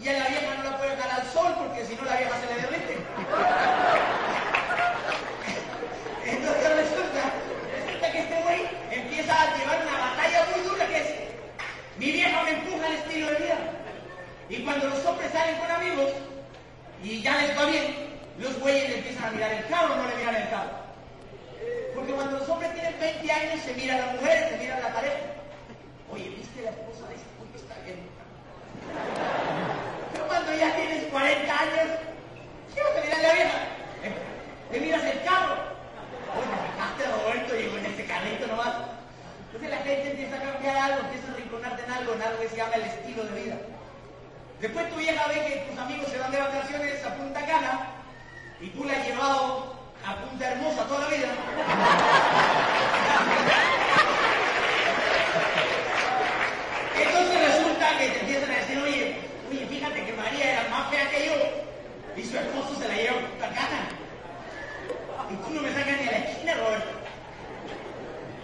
Y 0.00 0.08
a 0.08 0.12
la 0.12 0.28
vieja 0.28 0.54
no 0.58 0.70
la 0.70 0.76
puede 0.78 0.90
dejar 0.90 1.10
al 1.10 1.26
sol, 1.32 1.54
porque 1.58 1.84
si 1.86 1.96
no 1.96 2.04
la 2.04 2.16
vieja 2.18 2.36
se 2.38 2.46
le 2.54 2.60
derrite. 2.60 2.96
Entonces 6.26 6.76
resulta, 6.76 7.32
resulta 7.74 8.12
que 8.12 8.18
este 8.18 8.42
güey 8.42 8.60
empieza 8.92 9.42
a 9.42 9.56
llevar 9.56 9.80
una 9.88 9.98
batalla 9.98 10.46
muy 10.52 10.60
dura 10.68 10.86
que 10.86 10.98
es, 10.98 11.08
mi 11.98 12.12
vieja 12.12 12.42
me 12.44 12.50
empuja 12.50 12.86
al 12.86 12.92
estilo 12.94 13.26
de 13.28 13.36
vida. 13.36 13.58
Y 14.48 14.62
cuando 14.62 14.88
los 14.88 15.04
hombres 15.04 15.34
con 15.96 16.26
y 17.02 17.22
ya 17.22 17.40
les 17.40 17.56
va 17.56 17.66
bien, 17.66 17.94
los 18.38 18.58
güeyes 18.58 18.88
le 18.88 18.98
empiezan 18.98 19.24
a 19.24 19.30
mirar 19.30 19.52
el 19.52 19.66
carro 19.66 19.94
o 19.94 19.96
no 19.96 20.08
le 20.08 20.16
miran 20.16 20.34
el 20.34 20.48
carro. 20.50 20.70
Porque 21.94 22.12
cuando 22.12 22.38
los 22.38 22.48
hombres 22.48 22.72
tienen 22.74 22.98
20 22.98 23.32
años 23.32 23.60
se 23.64 23.74
mira 23.74 23.94
a 23.94 23.98
la 23.98 24.12
mujer, 24.12 24.48
se 24.50 24.58
mira 24.58 24.76
a 24.76 24.80
la 24.80 24.92
pareja. 24.92 25.16
Oye, 26.12 26.28
¿viste 26.30 26.62
la 26.62 26.70
esposa 26.70 27.08
de 27.08 27.16
güey 27.38 27.50
que 27.52 27.58
está 27.58 27.74
bien? 27.84 27.98
Pero 30.12 30.26
cuando 30.26 30.52
ya 30.54 30.74
tienes 30.76 31.04
40 31.04 31.60
años, 31.60 31.88
¿qué 32.74 32.82
vas 32.82 32.96
a 32.96 33.00
mirar 33.04 33.18
a 33.18 33.22
la 33.22 33.34
vieja? 33.34 33.58
Eh, 34.04 34.12
Le 34.72 34.80
miras 34.80 35.04
el 35.04 35.22
carro. 35.22 35.56
Oye, 36.36 36.56
fijaste 36.72 37.02
Roberto, 37.06 37.52
y 37.56 37.78
en 37.78 37.86
este 37.86 38.04
carrito 38.04 38.46
nomás. 38.46 38.74
Entonces 39.46 39.70
la 39.70 39.84
gente 39.84 40.10
empieza 40.10 40.36
a 40.36 40.52
cambiar 40.52 40.76
algo, 40.76 41.00
empieza 41.06 41.32
a 41.32 41.36
rinconarte 41.36 41.84
en 41.84 41.90
algo, 41.90 42.14
en 42.14 42.22
algo 42.22 42.40
que 42.40 42.48
se 42.48 42.56
llama 42.56 42.74
el 42.74 42.82
estilo 42.82 43.24
de 43.24 43.42
vida. 43.42 43.56
Después 44.60 44.88
tu 44.88 44.96
vieja 44.96 45.26
ve 45.28 45.34
que 45.34 45.70
tus 45.70 45.78
amigos 45.78 46.08
se 46.08 46.18
van 46.18 46.30
de 46.32 46.40
vacaciones 46.40 47.04
a 47.04 47.14
Punta 47.14 47.44
Cana 47.44 47.90
y 48.60 48.68
tú 48.68 48.84
la 48.84 48.94
has 48.94 49.06
llevado 49.06 49.76
a 50.04 50.16
Punta 50.16 50.50
Hermosa 50.50 50.84
toda 50.84 51.00
la 51.00 51.08
vida. 51.08 51.28
Entonces 56.96 57.54
resulta 57.54 57.98
que 57.98 58.08
te 58.08 58.20
empiezan 58.20 58.50
a 58.50 58.56
decir, 58.56 58.78
oye, 58.78 59.16
oye, 59.50 59.66
fíjate 59.66 60.06
que 60.06 60.12
María 60.14 60.52
era 60.52 60.68
más 60.70 60.88
fea 60.90 61.10
que 61.10 61.26
yo 61.26 61.34
y 62.16 62.24
su 62.24 62.38
esposo 62.38 62.76
se 62.80 62.88
la 62.88 62.94
lleva 62.94 63.18
a 63.18 63.20
Punta 63.20 63.48
Cana. 63.48 63.88
Y 65.30 65.34
tú 65.36 65.50
no 65.50 65.60
me 65.60 65.72
sacas 65.72 66.00
ni 66.00 66.08
a 66.08 66.12
la 66.12 66.18
esquina, 66.18 66.54
Roberto. 66.54 66.90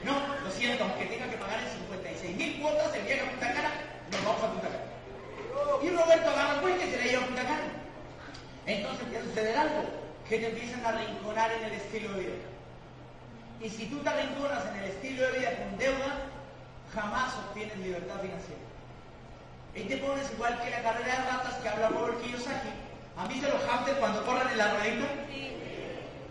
No, 0.05 0.13
lo 0.45 0.51
siento, 0.51 0.85
aunque 0.85 1.07
tenga 1.07 1.31
que 1.31 1.37
pagar 1.39 1.59
en 1.61 1.71
56 1.89 2.37
mil 2.37 2.61
cuotas 2.61 2.95
el 2.95 3.03
viaje 3.03 3.23
a 3.23 3.31
Punta 3.31 3.53
Cana, 3.55 3.71
nos 4.11 4.25
vamos 4.25 4.43
a 4.43 4.51
Punta 4.53 4.69
Cana. 4.69 4.93
Y 5.83 5.91
Roberto 5.91 6.31
agarra 6.31 6.61
cuenta 6.61 6.85
y 6.85 6.91
se 6.91 6.99
la 6.99 7.05
lleva 7.05 7.23
a 7.23 7.27
Punta 7.27 7.43
Cana. 7.43 7.73
Entonces 8.79 9.07
a 9.17 9.25
suceder 9.25 9.57
algo, 9.57 9.85
que 10.29 10.39
te 10.39 10.49
empiezan 10.49 10.85
a 10.85 10.89
arrinconar 10.91 11.53
en 11.53 11.65
el 11.65 11.73
estilo 11.73 12.13
de 12.15 12.21
vida. 12.21 12.33
Y 13.61 13.69
si 13.69 13.87
tú 13.87 13.99
te 13.99 14.09
arrinconas 14.09 14.65
en 14.67 14.83
el 14.83 14.91
estilo 14.91 15.27
de 15.27 15.39
vida 15.39 15.51
con 15.57 15.79
deuda, 15.79 16.13
jamás 16.95 17.35
obtienes 17.37 17.77
libertad 17.79 18.21
financiera. 18.21 18.63
Y 19.75 19.83
te 19.85 19.97
pones 19.99 20.31
igual 20.33 20.61
que 20.63 20.71
la 20.71 20.83
carrera 20.83 21.17
de 21.17 21.31
ratas 21.31 21.55
que 21.63 21.69
habla 21.69 21.89
Robert 21.89 22.21
Kiyosaki. 22.23 22.69
¿Han 23.17 23.29
visto 23.29 23.49
los 23.49 23.63
hamsters 23.69 23.99
cuando 23.99 24.25
corren 24.25 24.49
en 24.49 24.59
la 24.59 24.75
ruedita? 24.75 25.07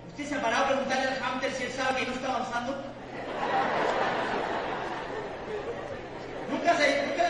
¿Usted 0.10 0.26
se 0.28 0.36
ha 0.36 0.42
parado 0.42 0.66
a 0.66 0.68
preguntarle 0.70 1.08
al 1.08 1.20
hamster 1.20 1.54
si 1.54 1.64
él 1.64 1.72
sabe 1.72 2.00
que 2.00 2.06
no 2.08 2.14
está 2.14 2.36
avanzando? 2.36 2.76
Nunca 6.50 6.76
se, 6.76 7.06
nunca, 7.06 7.24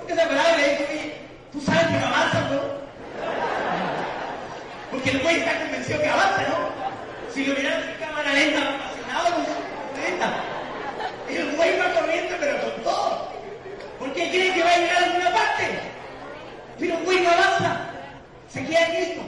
nunca 0.00 0.14
se 0.14 0.22
ha 0.22 0.28
parado 0.28 0.56
y 0.56 0.60
le 0.60 0.70
dicho, 0.70 0.84
oye, 0.90 1.14
tú 1.52 1.60
sabes 1.60 1.86
que 1.86 1.98
no 1.98 2.06
avanza, 2.06 2.40
¿no? 2.50 2.85
Porque 5.06 5.18
el 5.18 5.22
güey 5.22 5.36
está 5.36 5.60
convencido 5.60 6.00
que 6.00 6.08
avanza, 6.08 6.42
¿no? 6.48 7.32
Si 7.32 7.46
lo 7.46 7.54
miran 7.54 7.80
en 7.80 7.94
cámara 7.94 8.32
lenta, 8.32 8.58
apasionado, 8.58 9.36
pues, 9.36 10.04
lenta. 10.04 10.34
El 11.28 11.56
güey 11.56 11.78
va 11.78 12.00
corriendo, 12.00 12.34
pero 12.40 12.60
con 12.60 12.82
todo. 12.82 13.28
Porque 14.00 14.30
cree 14.30 14.52
que 14.52 14.64
va 14.64 14.72
a 14.72 14.78
llegar 14.78 14.96
a 14.96 15.04
alguna 15.06 15.30
parte. 15.32 15.78
Pero 16.80 16.98
el 16.98 17.04
güey 17.04 17.20
no 17.20 17.30
avanza. 17.30 17.90
Se 18.52 18.66
queda 18.66 18.80
esto. 18.80 19.20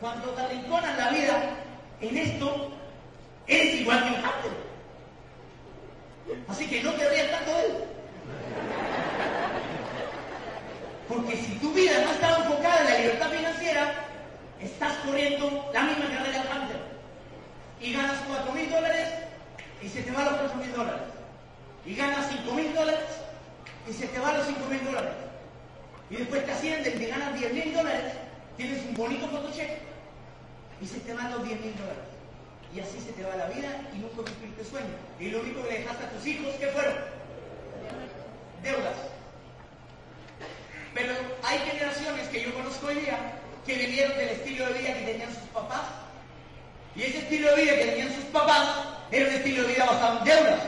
Cuando 0.00 0.30
te 0.30 0.40
arrinconan 0.40 0.96
la 0.96 1.10
vida 1.10 1.50
en 2.00 2.16
esto, 2.16 2.70
eres 3.46 3.74
igual 3.74 4.04
que 4.04 4.08
un 4.08 4.22
hamster. 4.22 4.52
Así 6.48 6.66
que 6.66 6.82
no 6.82 6.92
te 6.92 7.10
rías 7.10 7.30
tanto 7.30 7.54
de 7.58 7.66
él. 7.66 7.84
Porque 11.06 11.36
si 11.36 11.58
tu 11.58 11.74
vida 11.74 11.92
no 12.06 12.10
está 12.12 12.38
enfocada 12.38 12.80
en 12.80 12.86
la 12.86 12.98
libertad 13.00 13.28
financiera, 13.28 14.06
estás 14.60 14.94
corriendo 15.04 15.70
la 15.72 15.82
misma 15.82 16.06
carrera 16.06 16.38
del 16.38 16.48
hamster. 16.48 16.76
Y 17.80 17.92
ganas 17.92 18.16
4 18.26 18.52
mil 18.52 18.70
dólares 18.70 19.08
y 19.82 19.88
se 19.88 20.02
te 20.02 20.10
van 20.10 20.24
los 20.24 20.34
4 20.34 20.56
mil 20.56 20.72
dólares. 20.72 21.02
Y 21.84 21.94
ganas 21.94 22.26
5 22.30 22.54
mil 22.54 22.74
dólares 22.74 23.04
y 23.88 23.92
se 23.92 24.06
te 24.08 24.18
van 24.18 24.36
los 24.36 24.46
5 24.46 24.60
mil 24.68 24.84
dólares. 24.84 25.12
Y 26.10 26.16
después 26.16 26.44
te 26.44 26.52
ascienden 26.52 27.02
y 27.02 27.06
ganas 27.06 27.38
10 27.38 27.52
mil 27.52 27.74
dólares, 27.74 28.12
tienes 28.56 28.82
un 28.86 28.94
bonito 28.94 29.28
fotocheck 29.28 29.78
y 30.80 30.86
se 30.86 31.00
te 31.00 31.12
van 31.12 31.30
los 31.30 31.44
10 31.44 31.60
mil 31.60 31.76
dólares. 31.76 32.04
Y 32.74 32.80
así 32.80 33.00
se 33.00 33.12
te 33.12 33.22
va 33.22 33.36
la 33.36 33.46
vida 33.48 33.80
y 33.94 33.98
nunca 33.98 34.16
cumpliste 34.16 34.64
sueño. 34.64 34.94
Y 35.18 35.30
lo 35.30 35.40
único 35.40 35.62
que 35.62 35.72
le 35.72 35.78
dejaste 35.80 36.04
a 36.04 36.10
tus 36.10 36.26
hijos, 36.26 36.54
¿qué 36.58 36.66
fueron? 36.68 36.94
Deudas. 38.62 38.96
Pero 40.94 41.12
hay 41.42 41.58
generaciones 41.58 42.28
que 42.28 42.42
yo 42.42 42.54
conozco 42.54 42.86
hoy 42.86 42.96
día 42.96 43.18
que 43.66 43.74
vivieron 43.74 44.16
del 44.16 44.28
estilo 44.28 44.66
de 44.66 44.72
vida 44.74 44.94
que 44.94 45.12
tenían 45.12 45.34
sus 45.34 45.48
papás. 45.52 45.82
Y 46.94 47.02
ese 47.02 47.18
estilo 47.18 47.54
de 47.54 47.62
vida 47.62 47.74
que 47.74 47.84
tenían 47.84 48.14
sus 48.14 48.24
papás 48.26 48.68
era 49.10 49.28
un 49.28 49.34
estilo 49.34 49.62
de 49.62 49.74
vida 49.74 49.84
basado 49.84 50.18
en 50.18 50.24
deudas. 50.24 50.60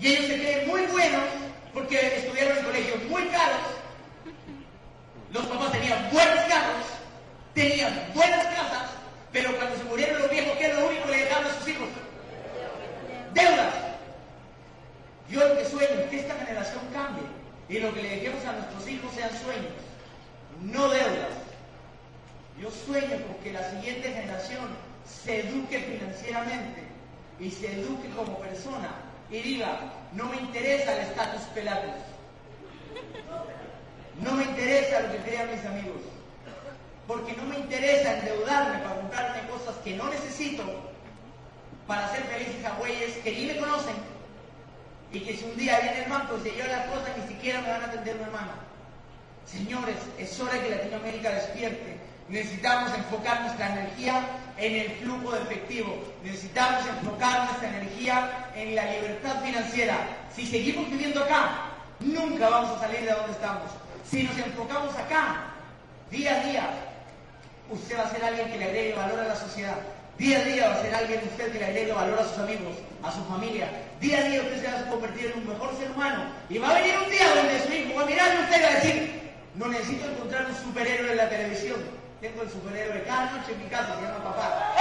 Y 0.00 0.08
ellos 0.08 0.26
se 0.26 0.38
creen 0.38 0.68
muy 0.68 0.82
buenos 0.86 1.22
porque 1.72 2.16
estudiaron 2.18 2.58
en 2.58 2.64
colegios 2.64 3.02
muy 3.04 3.22
caros. 3.28 3.60
Los 5.32 5.46
papás 5.46 5.72
tenían 5.72 6.10
buenos 6.12 6.44
carros, 6.44 6.84
tenían 7.54 8.10
buenas 8.14 8.44
casas, 8.46 8.90
pero 9.32 9.56
cuando 9.56 9.76
se 9.76 9.84
murieron 9.84 10.22
los 10.22 10.30
viejos, 10.30 10.56
¿qué 10.58 10.66
es 10.66 10.74
lo 10.74 10.86
único 10.88 11.06
que 11.06 11.10
le 11.10 11.24
dejaron 11.24 11.46
a 11.46 11.54
sus 11.54 11.68
hijos? 11.68 11.88
Deudas. 13.32 13.74
Yo 15.28 15.48
lo 15.48 15.56
que 15.56 15.64
sueño 15.64 16.00
es 16.02 16.10
que 16.10 16.20
esta 16.20 16.34
generación 16.34 16.82
cambie 16.92 17.24
y 17.68 17.78
lo 17.78 17.92
que 17.94 18.02
le 18.02 18.10
dejemos 18.10 18.44
a 18.44 18.52
nuestros 18.52 18.88
hijos 18.88 19.12
sean 19.14 19.30
sueños, 19.30 19.72
no 20.60 20.88
deudas. 20.88 21.43
Yo 22.64 22.70
sueño 22.70 23.20
con 23.26 23.34
que 23.42 23.52
la 23.52 23.62
siguiente 23.68 24.10
generación 24.10 24.70
se 25.06 25.40
eduque 25.40 25.80
financieramente 25.80 26.82
y 27.38 27.50
se 27.50 27.70
eduque 27.70 28.08
como 28.16 28.38
persona 28.38 28.88
y 29.28 29.42
diga, 29.42 29.92
no 30.12 30.24
me 30.30 30.36
interesa 30.38 30.96
el 30.96 31.08
estatus 31.08 31.42
pelatus, 31.52 32.00
no 34.18 34.32
me 34.32 34.44
interesa 34.44 35.00
lo 35.00 35.12
que 35.12 35.18
crean 35.18 35.54
mis 35.54 35.66
amigos, 35.66 36.00
porque 37.06 37.34
no 37.34 37.44
me 37.44 37.58
interesa 37.58 38.20
endeudarme 38.20 38.78
para 38.78 38.96
comprarme 38.96 39.48
cosas 39.50 39.76
que 39.84 39.96
no 39.96 40.08
necesito 40.08 40.64
para 41.86 42.10
ser 42.14 42.22
felices 42.22 42.64
a 42.64 42.78
güeyes 42.78 43.18
que 43.18 43.30
ni 43.30 43.44
me 43.44 43.58
conocen 43.58 43.96
y 45.12 45.20
que 45.20 45.36
si 45.36 45.44
un 45.44 45.56
día 45.58 45.80
viene 45.80 46.04
el 46.04 46.10
banco 46.10 46.38
y 46.38 46.48
se 46.48 46.56
lleva 46.56 46.68
las 46.68 46.86
cosas 46.86 47.10
ni 47.18 47.28
siquiera 47.28 47.60
me 47.60 47.68
van 47.68 47.82
a 47.82 47.86
atender 47.88 48.16
una 48.16 48.24
hermana. 48.24 48.54
Señores, 49.44 49.96
es 50.16 50.40
hora 50.40 50.62
que 50.62 50.70
Latinoamérica 50.70 51.28
despierte. 51.28 52.03
Necesitamos 52.28 52.90
enfocar 52.94 53.42
nuestra 53.42 53.72
energía 53.72 54.24
en 54.56 54.74
el 54.76 54.90
flujo 54.92 55.32
de 55.32 55.42
efectivo. 55.42 55.94
Necesitamos 56.22 56.86
enfocar 56.86 57.44
nuestra 57.44 57.68
energía 57.68 58.48
en 58.54 58.74
la 58.74 58.90
libertad 58.92 59.42
financiera. 59.42 59.98
Si 60.34 60.46
seguimos 60.46 60.88
viviendo 60.90 61.22
acá, 61.22 61.70
nunca 62.00 62.48
vamos 62.48 62.70
a 62.76 62.80
salir 62.80 63.00
de 63.00 63.12
donde 63.12 63.32
estamos. 63.32 63.70
Si 64.10 64.22
nos 64.22 64.38
enfocamos 64.38 64.94
acá, 64.96 65.52
día 66.10 66.40
a 66.40 66.44
día, 66.46 66.70
usted 67.70 67.98
va 67.98 68.04
a 68.04 68.10
ser 68.10 68.24
alguien 68.24 68.50
que 68.50 68.58
le 68.58 68.64
agregue 68.64 68.94
valor 68.94 69.20
a 69.20 69.28
la 69.28 69.36
sociedad. 69.36 69.76
Día 70.16 70.38
a 70.38 70.44
día 70.44 70.68
va 70.68 70.74
a 70.74 70.82
ser 70.82 70.94
alguien 70.94 71.20
usted 71.30 71.52
que 71.52 71.58
le 71.58 71.64
agregue 71.64 71.92
valor 71.92 72.20
a 72.20 72.28
sus 72.28 72.38
amigos, 72.38 72.76
a 73.02 73.12
su 73.12 73.22
familia. 73.24 73.68
Día 74.00 74.18
a 74.18 74.22
día 74.22 74.42
usted 74.42 74.62
se 74.62 74.72
va 74.72 74.80
a 74.80 74.90
convertir 74.90 75.26
en 75.26 75.38
un 75.40 75.48
mejor 75.48 75.76
ser 75.76 75.90
humano. 75.90 76.24
Y 76.48 76.58
va 76.58 76.70
a 76.70 76.80
venir 76.80 76.94
un 77.04 77.10
día 77.10 77.34
donde 77.34 77.60
su 77.66 77.72
hijo 77.72 77.98
va 77.98 78.02
a 78.02 78.06
mirar 78.06 78.30
a 78.30 78.40
usted 78.40 78.58
y 78.58 78.62
va 78.62 78.68
a 78.68 78.74
decir, 78.74 79.22
no 79.56 79.68
necesito 79.68 80.08
encontrar 80.08 80.46
un 80.46 80.56
superhéroe 80.56 81.10
en 81.10 81.16
la 81.16 81.28
televisión. 81.28 82.03
Tengo 82.24 82.40
el 82.40 82.50
superhéroe 82.50 83.04
noche 83.04 83.52
en 83.52 83.58
mi 83.58 83.68
casa, 83.68 83.96
se 83.96 84.00
llama 84.00 84.24
papá. 84.24 84.74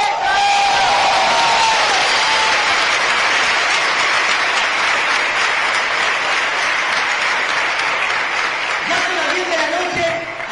Ya 8.87 8.95
son 8.95 9.15
las 9.17 9.35
10 9.35 9.49
de 9.49 9.57
la 9.57 9.67
noche, 9.75 10.05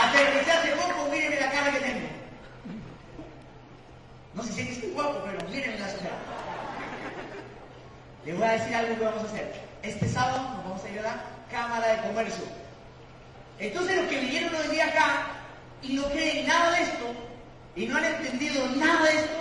aterricé 0.04 0.52
hace 0.52 0.72
poco, 0.72 1.10
mírenme 1.10 1.40
la 1.40 1.52
cara 1.52 1.72
que 1.72 1.80
tengo. 1.80 2.08
No 4.34 4.44
sé 4.44 4.52
si 4.52 4.60
es 4.60 4.68
que 4.68 4.74
estoy 4.74 4.90
guapo, 4.90 5.22
pero 5.24 5.48
mírenme 5.48 5.80
la 5.80 5.86
cara. 5.86 6.18
Les 8.26 8.38
voy 8.38 8.48
a 8.48 8.52
decir 8.52 8.76
algo 8.76 8.98
que 8.98 9.06
vamos 9.06 9.24
a 9.24 9.28
hacer. 9.28 9.62
Este 9.82 10.10
sábado 10.10 10.42
nos 10.42 10.64
vamos 10.66 10.84
a 10.84 10.90
ir 10.90 11.00
a 11.00 11.04
la 11.04 11.24
Cámara 11.50 11.88
de 11.88 12.02
Comercio. 12.10 12.44
Entonces 13.60 13.96
los 13.96 14.08
que 14.08 14.20
vinieron 14.20 14.54
hoy 14.56 14.68
día 14.76 14.88
acá 14.88 15.38
y 15.84 15.94
no 15.94 16.04
creen 16.10 16.48
nada 16.48 16.72
de 16.72 16.84
esto 16.84 17.06
y 17.76 17.86
no 17.88 17.98
han 17.98 18.06
entendido 18.06 18.68
nada 18.76 19.04
de 19.06 19.18
esto, 19.18 19.38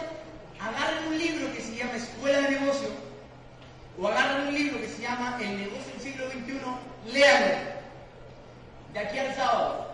agarren 0.60 1.08
un 1.08 1.18
libro 1.18 1.52
que 1.52 1.60
se 1.60 1.76
llama 1.76 1.96
Escuela 1.96 2.40
de 2.40 2.50
Negocio 2.60 2.88
o 3.98 4.08
agarren 4.08 4.48
un 4.48 4.54
libro 4.54 4.80
que 4.80 4.88
se 4.88 5.02
llama 5.02 5.36
El 5.40 5.58
negocio 5.58 5.92
del 5.92 6.00
siglo 6.00 6.30
XXI, 6.30 7.12
léanlo. 7.12 7.70
De 8.94 8.98
aquí 8.98 9.18
al 9.18 9.34
sábado. 9.34 9.90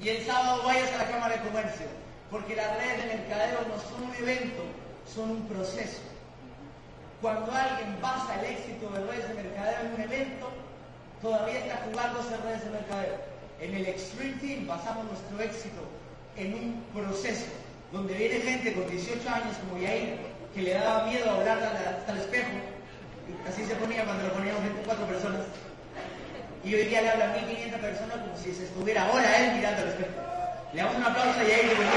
Y 0.00 0.08
el 0.08 0.26
sábado 0.26 0.62
vayas 0.64 0.92
a 0.92 0.98
la 0.98 1.08
Cámara 1.08 1.36
de 1.36 1.42
Comercio, 1.42 1.86
porque 2.30 2.56
las 2.56 2.76
redes 2.78 3.04
de 3.04 3.16
mercadeo 3.16 3.60
no 3.68 3.80
son 3.80 4.10
un 4.10 4.14
evento, 4.16 4.62
son 5.06 5.30
un 5.30 5.46
proceso. 5.46 6.00
Cuando 7.20 7.52
alguien 7.52 8.00
basa 8.00 8.40
el 8.40 8.56
éxito 8.56 8.90
de 8.90 9.06
redes 9.06 9.28
de 9.28 9.34
mercadeo 9.34 9.80
en 9.80 9.94
un 9.94 10.00
evento, 10.00 10.50
todavía 11.20 11.60
está 11.60 11.82
jugando 11.84 12.20
esas 12.20 12.40
redes 12.40 12.64
de 12.64 12.70
mercadeo. 12.70 13.32
En 13.62 13.76
el 13.76 13.86
Extreme 13.86 14.32
Team 14.40 14.66
basamos 14.66 15.04
nuestro 15.04 15.40
éxito 15.40 15.82
en 16.36 16.52
un 16.52 16.84
proceso 16.92 17.46
donde 17.92 18.12
viene 18.14 18.40
gente 19.22 19.30
con 19.30 19.30
18 19.30 19.30
años 19.30 19.56
como 19.58 19.80
Yair, 19.80 20.18
que 20.54 20.62
le 20.62 20.74
daba 20.74 21.06
miedo 21.06 21.30
hablar 21.30 21.58
hasta 21.58 22.12
el 22.12 22.18
espejo, 22.18 22.50
así 23.48 23.64
se 23.64 23.74
ponía 23.76 24.04
cuando 24.04 24.24
lo 24.24 24.32
poníamos 24.34 24.62
24 24.62 25.06
personas, 25.06 25.40
y 26.64 26.74
hoy 26.74 26.84
día 26.84 27.02
le 27.02 27.10
habla 27.10 27.24
a 27.32 27.36
1500 27.36 27.80
personas 27.80 28.16
como 28.18 28.36
si 28.36 28.54
se 28.54 28.64
estuviera 28.64 29.06
ahora 29.06 29.38
él 29.38 29.56
mirando 29.56 29.82
al 29.82 29.88
espejo. 29.88 30.10
Le 30.72 30.80
damos 30.80 30.96
un 30.96 31.04
aplauso 31.04 31.40
a 31.40 31.44
Yair, 31.44 31.72
porque. 31.76 31.92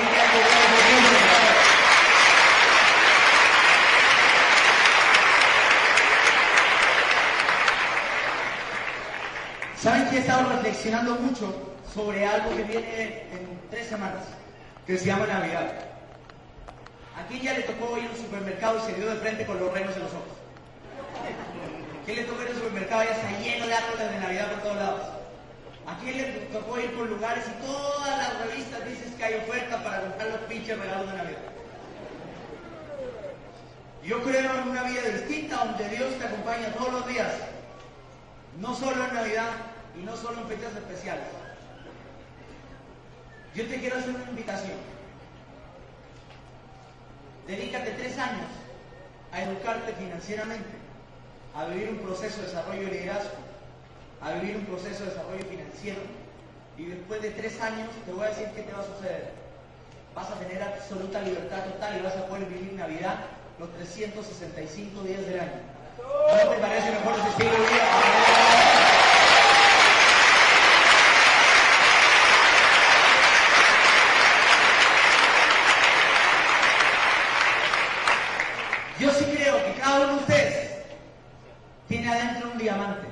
¿Saben 9.81 10.09
que 10.09 10.15
he 10.15 10.19
estado 10.19 10.49
reflexionando 10.49 11.15
mucho 11.15 11.75
sobre 11.93 12.25
algo 12.25 12.55
que 12.55 12.63
viene 12.63 13.27
en 13.31 13.59
tres 13.69 13.87
semanas, 13.87 14.23
que 14.87 14.97
se 14.97 15.05
llama 15.05 15.27
Navidad? 15.27 15.94
Aquí 17.25 17.41
ya 17.41 17.53
le 17.53 17.63
tocó 17.63 17.97
ir 17.97 18.05
a 18.05 18.11
un 18.11 18.17
supermercado 18.17 18.77
y 18.77 18.81
se 18.91 18.93
dio 18.99 19.09
de 19.09 19.15
frente 19.15 19.45
con 19.47 19.59
los 19.59 19.73
renos 19.73 19.95
en 19.95 20.03
los 20.03 20.11
ojos. 20.11 20.37
¿Quién 22.05 22.17
le 22.17 22.23
tocó 22.25 22.43
ir 22.43 22.49
al 22.49 22.53
supermercado 22.55 23.03
y 23.03 23.07
ya 23.07 23.13
está 23.13 23.39
lleno 23.39 23.67
de 23.67 23.73
árboles 23.73 24.11
de 24.11 24.19
Navidad 24.19 24.51
por 24.51 24.61
todos 24.61 24.75
lados? 24.75 25.01
¿A 25.87 25.97
quién 25.99 26.17
le 26.17 26.23
tocó 26.53 26.79
ir 26.79 26.91
por 26.93 27.09
lugares 27.09 27.45
y 27.47 27.65
todas 27.65 28.17
las 28.17 28.45
revistas 28.45 28.85
dicen 28.87 29.17
que 29.17 29.23
hay 29.23 29.33
ofertas 29.35 29.81
para 29.81 30.01
comprar 30.01 30.27
los 30.27 30.39
pinches 30.41 30.77
regalos 30.77 31.11
de 31.11 31.17
Navidad? 31.17 31.39
Yo 34.03 34.21
creo 34.21 34.61
en 34.61 34.69
una 34.69 34.83
vida 34.83 35.01
distinta 35.01 35.65
donde 35.65 35.89
Dios 35.89 36.19
te 36.19 36.25
acompaña 36.25 36.73
todos 36.73 36.93
los 36.93 37.07
días, 37.07 37.33
no 38.59 38.75
solo 38.75 39.03
en 39.03 39.13
Navidad 39.15 39.49
y 39.99 40.03
no 40.03 40.15
solo 40.15 40.41
en 40.41 40.47
fechas 40.47 40.75
especiales. 40.75 41.25
Yo 43.55 43.65
te 43.65 43.79
quiero 43.79 43.97
hacer 43.97 44.11
una 44.11 44.29
invitación. 44.29 44.94
Dedícate 47.47 47.91
tres 47.91 48.17
años 48.17 48.47
a 49.31 49.43
educarte 49.43 49.93
financieramente, 49.93 50.69
a 51.53 51.65
vivir 51.65 51.89
un 51.89 51.97
proceso 51.97 52.41
de 52.41 52.47
desarrollo 52.47 52.81
de 52.81 52.91
liderazgo, 52.91 53.37
a 54.21 54.31
vivir 54.33 54.55
un 54.57 54.65
proceso 54.65 55.03
de 55.03 55.09
desarrollo 55.11 55.45
financiero. 55.45 55.99
Y 56.77 56.85
después 56.85 57.21
de 57.21 57.29
tres 57.31 57.61
años 57.61 57.89
te 58.05 58.11
voy 58.11 58.25
a 58.25 58.29
decir 58.29 58.47
qué 58.55 58.63
te 58.63 58.73
va 58.73 58.79
a 58.79 58.85
suceder. 58.85 59.31
Vas 60.15 60.31
a 60.31 60.39
tener 60.39 60.63
absoluta 60.63 61.21
libertad 61.21 61.65
total 61.65 61.99
y 61.99 62.01
vas 62.01 62.15
a 62.15 62.25
poder 62.25 62.45
vivir 62.45 62.73
Navidad 62.73 63.17
los 63.59 63.71
365 63.73 65.03
días 65.03 65.25
del 65.25 65.39
año. 65.39 65.61
¿No 65.97 66.49
te 66.49 66.57
parece 66.57 66.91
mejor 66.91 67.13
ese 67.19 67.29
estilo 67.29 67.51
de 67.51 67.57
vida? 67.57 68.95
Yo 78.99 79.11
sí 79.11 79.25
creo 79.25 79.63
que 79.65 79.73
cada 79.79 79.99
uno 80.05 80.13
de 80.13 80.19
ustedes 80.19 80.69
tiene 81.89 82.07
adentro 82.07 82.51
un 82.51 82.57
diamante. 82.57 83.07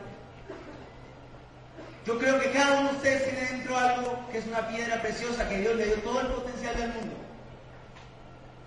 Yo 2.06 2.18
creo 2.18 2.40
que 2.40 2.52
cada 2.52 2.80
uno 2.80 2.90
de 2.90 2.96
ustedes 2.96 3.24
tiene 3.26 3.52
dentro 3.52 3.78
algo 3.78 4.20
que 4.32 4.38
es 4.38 4.48
una 4.48 4.68
piedra 4.70 5.02
preciosa 5.24 5.50
que 5.50 5.60
Dios 5.60 5.76
le 5.76 5.86
dio 5.86 5.96
todo 5.96 6.22
el 6.22 6.28
potencial 6.28 6.76
del 6.76 6.90
mundo. 6.90 7.16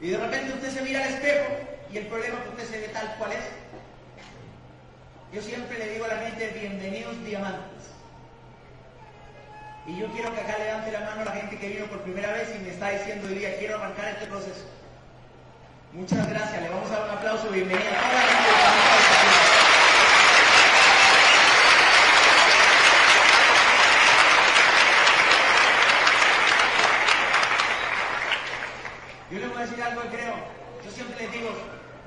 Y 0.01 0.11
de 0.11 0.19
repente 0.19 0.55
usted 0.55 0.71
se 0.71 0.83
mira 0.83 1.05
al 1.05 1.11
espejo 1.11 1.47
y 1.93 1.99
el 1.99 2.07
problema 2.07 2.43
que 2.43 2.49
usted 2.51 2.65
se 2.65 2.81
ve 2.81 2.89
tal 2.89 3.15
cual 3.19 3.33
es. 3.33 3.45
Yo 5.33 5.43
siempre 5.43 5.79
le 5.79 5.93
digo 5.93 6.05
a 6.05 6.09
la 6.09 6.19
gente, 6.19 6.49
bienvenidos 6.59 7.25
diamantes. 7.25 7.91
Y 9.87 9.99
yo 9.99 10.07
quiero 10.13 10.35
que 10.35 10.41
acá 10.41 10.59
levante 10.59 10.93
la 10.93 11.01
mano 11.01 11.25
la 11.25 11.33
gente 11.33 11.59
que 11.59 11.69
vino 11.69 11.87
por 11.87 12.01
primera 12.01 12.33
vez 12.33 12.49
y 12.57 12.59
me 12.63 12.71
está 12.71 12.91
diciendo 12.91 13.29
hoy 13.29 13.35
día, 13.35 13.59
quiero 13.59 13.77
arrancar 13.77 14.09
este 14.09 14.27
proceso. 14.27 14.65
Muchas 15.93 16.29
gracias, 16.29 16.63
le 16.63 16.69
vamos 16.69 16.91
a 16.91 16.95
dar 16.95 17.05
un 17.05 17.11
aplauso, 17.11 17.49
bienvenida 17.51 17.91
a 17.91 18.11
toda 18.11 18.15
la 18.15 18.21
gente 18.21 18.47
Yo 29.31 29.41
les 29.41 29.49
voy 29.49 29.59
a 29.59 29.67
decir 29.67 29.83
algo 29.83 30.03
que 30.03 30.09
creo. 30.09 30.35
Yo 30.85 30.91
siempre 30.93 31.27
les 31.27 31.33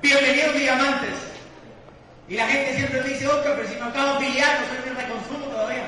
bienvenidos 0.02 0.54
diamantes. 0.54 1.14
Y 2.28 2.34
la 2.34 2.46
gente 2.46 2.76
siempre 2.76 3.02
me 3.02 3.08
dice, 3.08 3.26
Oscar, 3.26 3.56
pero 3.56 3.68
si 3.68 3.74
me 3.74 3.82
acabo 3.82 4.14
de 4.14 4.26
pelear, 4.26 4.60
no 4.60 4.66
soy 4.68 4.94
de 4.94 5.02
reconsumo 5.02 5.46
todavía. 5.46 5.82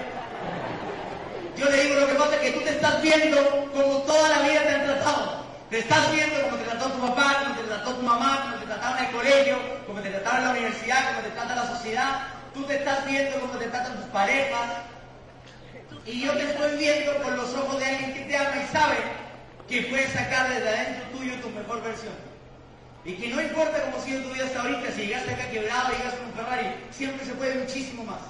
Yo 1.57 1.71
le 1.71 1.83
digo, 1.85 2.01
lo 2.01 2.07
que 2.09 2.15
pasa 2.15 2.35
es 2.35 2.41
que 2.41 2.51
tú 2.51 2.61
te 2.61 2.71
estás 2.71 3.03
viendo 3.03 3.71
como 3.73 3.99
toda 4.03 4.29
la 4.29 4.39
vida 4.41 4.63
te 4.63 4.71
han 4.71 4.85
tratado. 4.85 5.43
Te 5.71 5.79
estás 5.79 6.13
viendo 6.13 6.43
como 6.43 6.57
te 6.57 6.65
trató 6.65 6.91
tu 6.91 7.01
papá, 7.01 7.45
como 7.45 7.55
te 7.55 7.63
trató 7.63 7.95
tu 7.95 8.03
mamá, 8.03 8.41
como 8.43 8.57
te 8.57 8.67
trataron 8.67 8.99
en 8.99 9.05
el 9.05 9.11
colegio, 9.13 9.57
como 9.87 10.01
te 10.01 10.11
trataron 10.11 10.39
en 10.39 10.45
la 10.45 10.51
universidad, 10.51 11.09
como 11.09 11.21
te 11.21 11.31
trata 11.31 11.55
la 11.55 11.67
sociedad. 11.67 12.21
Tú 12.53 12.65
te 12.65 12.77
estás 12.77 13.07
viendo 13.07 13.41
como 13.41 13.59
te 13.59 13.67
tratan 13.67 13.97
tus 13.97 14.07
parejas. 14.07 14.69
Y 16.05 16.23
yo 16.23 16.33
te 16.33 16.43
estoy 16.51 16.77
viendo 16.77 17.23
con 17.23 17.37
los 17.37 17.55
ojos 17.55 17.79
de 17.79 17.87
alguien 17.87 18.15
que 18.15 18.21
te 18.23 18.37
ama 18.37 18.57
y 18.57 18.73
sabe 18.73 18.97
que 19.69 19.83
puedes 19.83 20.11
sacar 20.13 20.49
desde 20.49 20.69
adentro 20.69 21.05
tuyo 21.17 21.35
tu 21.37 21.51
mejor 21.51 21.83
versión. 21.83 22.32
Y 23.05 23.15
que 23.15 23.29
no 23.29 23.43
importa 23.43 23.83
cómo 23.83 23.97
ha 23.97 24.01
sido 24.01 24.23
tu 24.23 24.33
vida 24.33 24.45
hasta 24.45 24.63
ahorita, 24.63 24.93
si 24.93 25.03
llegaste 25.03 25.35
acá 25.35 25.51
quebrado, 25.51 25.93
llegas 25.93 26.15
con 26.15 26.27
un 26.27 26.33
Ferrari, 26.35 26.69
siempre 26.93 27.27
se 27.27 27.33
puede 27.33 27.57
muchísimo 27.57 28.05
más. 28.05 28.21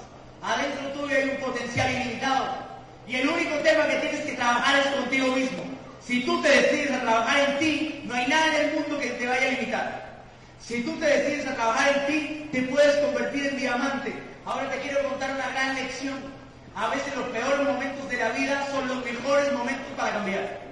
Adentro 0.41 0.89
tuyo 0.93 1.15
hay 1.15 1.29
un 1.29 1.37
potencial 1.37 1.91
ilimitado. 1.93 2.57
Y 3.07 3.17
el 3.17 3.29
único 3.29 3.55
tema 3.57 3.87
que 3.87 3.97
tienes 3.97 4.21
que 4.21 4.33
trabajar 4.33 4.79
es 4.79 4.87
contigo 4.87 5.27
mismo. 5.35 5.63
Si 6.01 6.21
tú 6.21 6.41
te 6.41 6.49
decides 6.49 6.91
a 6.91 7.01
trabajar 7.01 7.49
en 7.49 7.59
ti, 7.59 8.01
no 8.05 8.15
hay 8.15 8.27
nada 8.27 8.47
en 8.57 8.69
el 8.69 8.73
mundo 8.75 8.99
que 8.99 9.11
te 9.11 9.27
vaya 9.27 9.47
a 9.47 9.51
limitar. 9.51 10.23
Si 10.59 10.81
tú 10.81 10.97
te 10.99 11.05
decides 11.05 11.47
a 11.47 11.55
trabajar 11.55 11.97
en 11.97 12.05
ti, 12.07 12.49
te 12.51 12.61
puedes 12.63 12.97
convertir 12.97 13.45
en 13.47 13.57
diamante. 13.57 14.13
Ahora 14.45 14.69
te 14.69 14.79
quiero 14.79 15.07
contar 15.07 15.31
una 15.31 15.49
gran 15.49 15.75
lección. 15.75 16.19
A 16.75 16.87
veces 16.87 17.15
los 17.15 17.27
peores 17.27 17.67
momentos 17.67 18.09
de 18.09 18.17
la 18.17 18.29
vida 18.29 18.67
son 18.71 18.87
los 18.87 19.05
mejores 19.05 19.53
momentos 19.53 19.87
para 19.95 20.13
cambiar. 20.13 20.62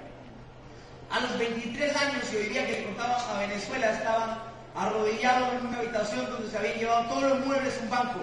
A 1.12 1.20
los 1.20 1.38
23 1.38 1.94
años, 1.94 2.24
y 2.32 2.36
hoy 2.36 2.48
día 2.48 2.66
que 2.66 2.84
contaba 2.84 3.18
a 3.18 3.40
Venezuela, 3.40 3.92
estaban 3.92 4.38
arrodillados 4.74 5.52
en 5.52 5.66
una 5.66 5.78
habitación 5.80 6.24
donde 6.30 6.50
se 6.50 6.56
habían 6.56 6.78
llevado 6.78 7.04
todos 7.04 7.22
los 7.24 7.46
muebles 7.46 7.78
un 7.82 7.90
banco. 7.90 8.20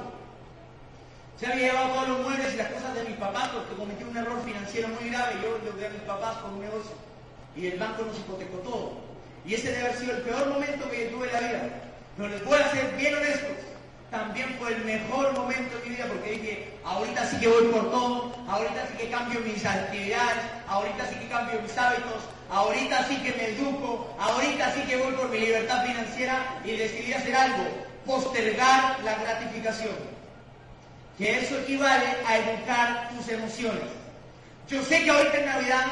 Se 1.39 1.45
habían 1.45 1.69
llevado 1.69 1.93
todos 1.93 2.07
los 2.07 2.19
muebles 2.21 2.51
y 2.51 2.57
las 2.57 2.69
cosas 2.69 2.95
de 2.95 3.03
mis 3.03 3.17
papás 3.17 3.49
porque 3.49 3.75
cometió 3.75 4.09
un 4.09 4.17
error 4.17 4.41
financiero 4.43 4.87
muy 4.87 5.07
grave. 5.07 5.35
Yo 5.39 5.55
endeudé 5.57 5.85
a 5.85 5.89
mis 5.91 6.01
papás 6.01 6.37
con 6.37 6.53
un 6.55 6.61
negocio 6.61 6.95
y 7.55 7.67
el 7.67 7.77
banco 7.77 8.05
nos 8.05 8.17
hipotecó 8.17 8.57
todo. 8.57 8.93
Y 9.45 9.53
ese 9.53 9.71
debe 9.71 9.81
haber 9.81 9.97
sido 9.97 10.15
el 10.17 10.21
peor 10.23 10.49
momento 10.49 10.89
que 10.89 11.03
yo 11.03 11.09
tuve 11.11 11.27
en 11.27 11.33
la 11.33 11.39
vida. 11.41 11.61
Pero 12.17 12.29
les 12.29 12.43
voy 12.43 12.57
a 12.57 12.71
ser 12.71 12.95
bien 12.97 13.13
honestos. 13.13 13.57
También 14.09 14.55
fue 14.57 14.73
el 14.73 14.83
mejor 14.83 15.33
momento 15.33 15.77
de 15.77 15.83
mi 15.85 15.95
vida 15.95 16.05
porque 16.07 16.31
dije, 16.31 16.73
ahorita 16.83 17.23
sí 17.27 17.37
que 17.37 17.49
voy 17.49 17.67
por 17.67 17.91
todo, 17.91 18.33
ahorita 18.47 18.87
sí 18.87 18.97
que 18.97 19.11
cambio 19.11 19.41
mis 19.41 19.63
actividades, 19.63 20.41
ahorita 20.67 21.05
sí 21.05 21.19
que 21.19 21.27
cambio 21.27 21.61
mis 21.61 21.77
hábitos, 21.77 22.23
ahorita 22.49 23.07
sí 23.07 23.17
que 23.17 23.33
me 23.33 23.45
educo, 23.49 24.13
ahorita 24.19 24.73
sí 24.73 24.81
que 24.81 24.97
voy 24.97 25.13
por 25.13 25.29
mi 25.29 25.39
libertad 25.39 25.85
financiera 25.85 26.59
y 26.63 26.75
decidí 26.75 27.13
hacer 27.13 27.35
algo, 27.35 27.63
postergar 28.05 28.99
la 29.03 29.15
gratificación. 29.15 29.95
Que 31.17 31.39
eso 31.39 31.57
equivale 31.59 32.07
a 32.25 32.37
educar 32.37 33.09
tus 33.09 33.27
emociones. 33.29 33.83
Yo 34.67 34.83
sé 34.83 35.03
que 35.03 35.09
ahorita 35.09 35.37
en 35.37 35.45
Navidad 35.45 35.85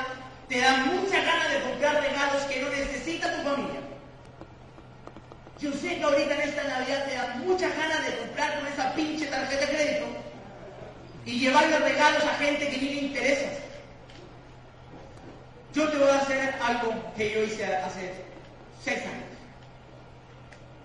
te 0.47 0.59
dan 0.59 0.95
mucha 0.95 1.21
ganas 1.21 1.51
de 1.51 1.61
comprar 1.61 2.01
regalos 2.01 2.43
que 2.43 2.61
no 2.61 2.69
necesita 2.69 3.35
tu 3.35 3.49
familia. 3.49 3.81
Yo 5.59 5.73
sé 5.73 5.97
que 5.97 6.03
ahorita 6.03 6.35
en 6.35 6.41
esta 6.41 6.63
Navidad 6.63 7.05
te 7.07 7.15
da 7.15 7.35
mucha 7.43 7.67
ganas 7.69 8.05
de 8.05 8.17
comprar 8.17 8.59
con 8.59 8.67
esa 8.67 8.93
pinche 8.93 9.25
tarjeta 9.25 9.65
de 9.65 9.67
crédito 9.67 10.05
y 11.25 11.39
llevarle 11.39 11.79
regalos 11.79 12.23
a 12.23 12.35
gente 12.35 12.69
que 12.69 12.77
ni 12.77 12.89
le 12.89 13.01
interesa. 13.01 13.66
Yo 15.77 15.87
te 15.89 15.97
voy 15.99 16.09
a 16.09 16.17
hacer 16.17 16.55
algo 16.59 16.91
que 17.15 17.31
yo 17.31 17.43
hice 17.43 17.63
hace 17.63 18.11
seis 18.83 18.97
años. 18.97 19.29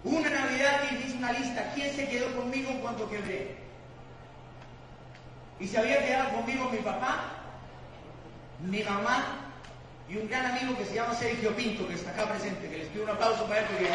Una 0.04 0.28
Navidad 0.28 0.82
que 0.82 0.96
hice 0.96 1.16
una 1.16 1.32
lista. 1.32 1.72
¿Quién 1.74 1.96
se 1.96 2.06
quedó 2.10 2.36
conmigo 2.36 2.70
en 2.70 2.80
cuanto 2.80 3.08
quebré? 3.08 3.56
Y 5.58 5.66
se 5.66 5.78
había 5.78 6.04
quedado 6.04 6.36
conmigo 6.36 6.68
mi 6.68 6.76
papá, 6.80 7.20
mi 8.60 8.82
mamá 8.82 9.24
y 10.10 10.18
un 10.18 10.28
gran 10.28 10.44
amigo 10.44 10.76
que 10.76 10.84
se 10.84 10.96
llama 10.96 11.14
Sergio 11.14 11.56
Pinto, 11.56 11.88
que 11.88 11.94
está 11.94 12.10
acá 12.10 12.26
presente, 12.26 12.68
que 12.68 12.76
les 12.76 12.88
pido 12.88 13.04
un 13.04 13.10
aplauso 13.12 13.46
para 13.46 13.60
él 13.60 13.66
porque... 13.68 13.88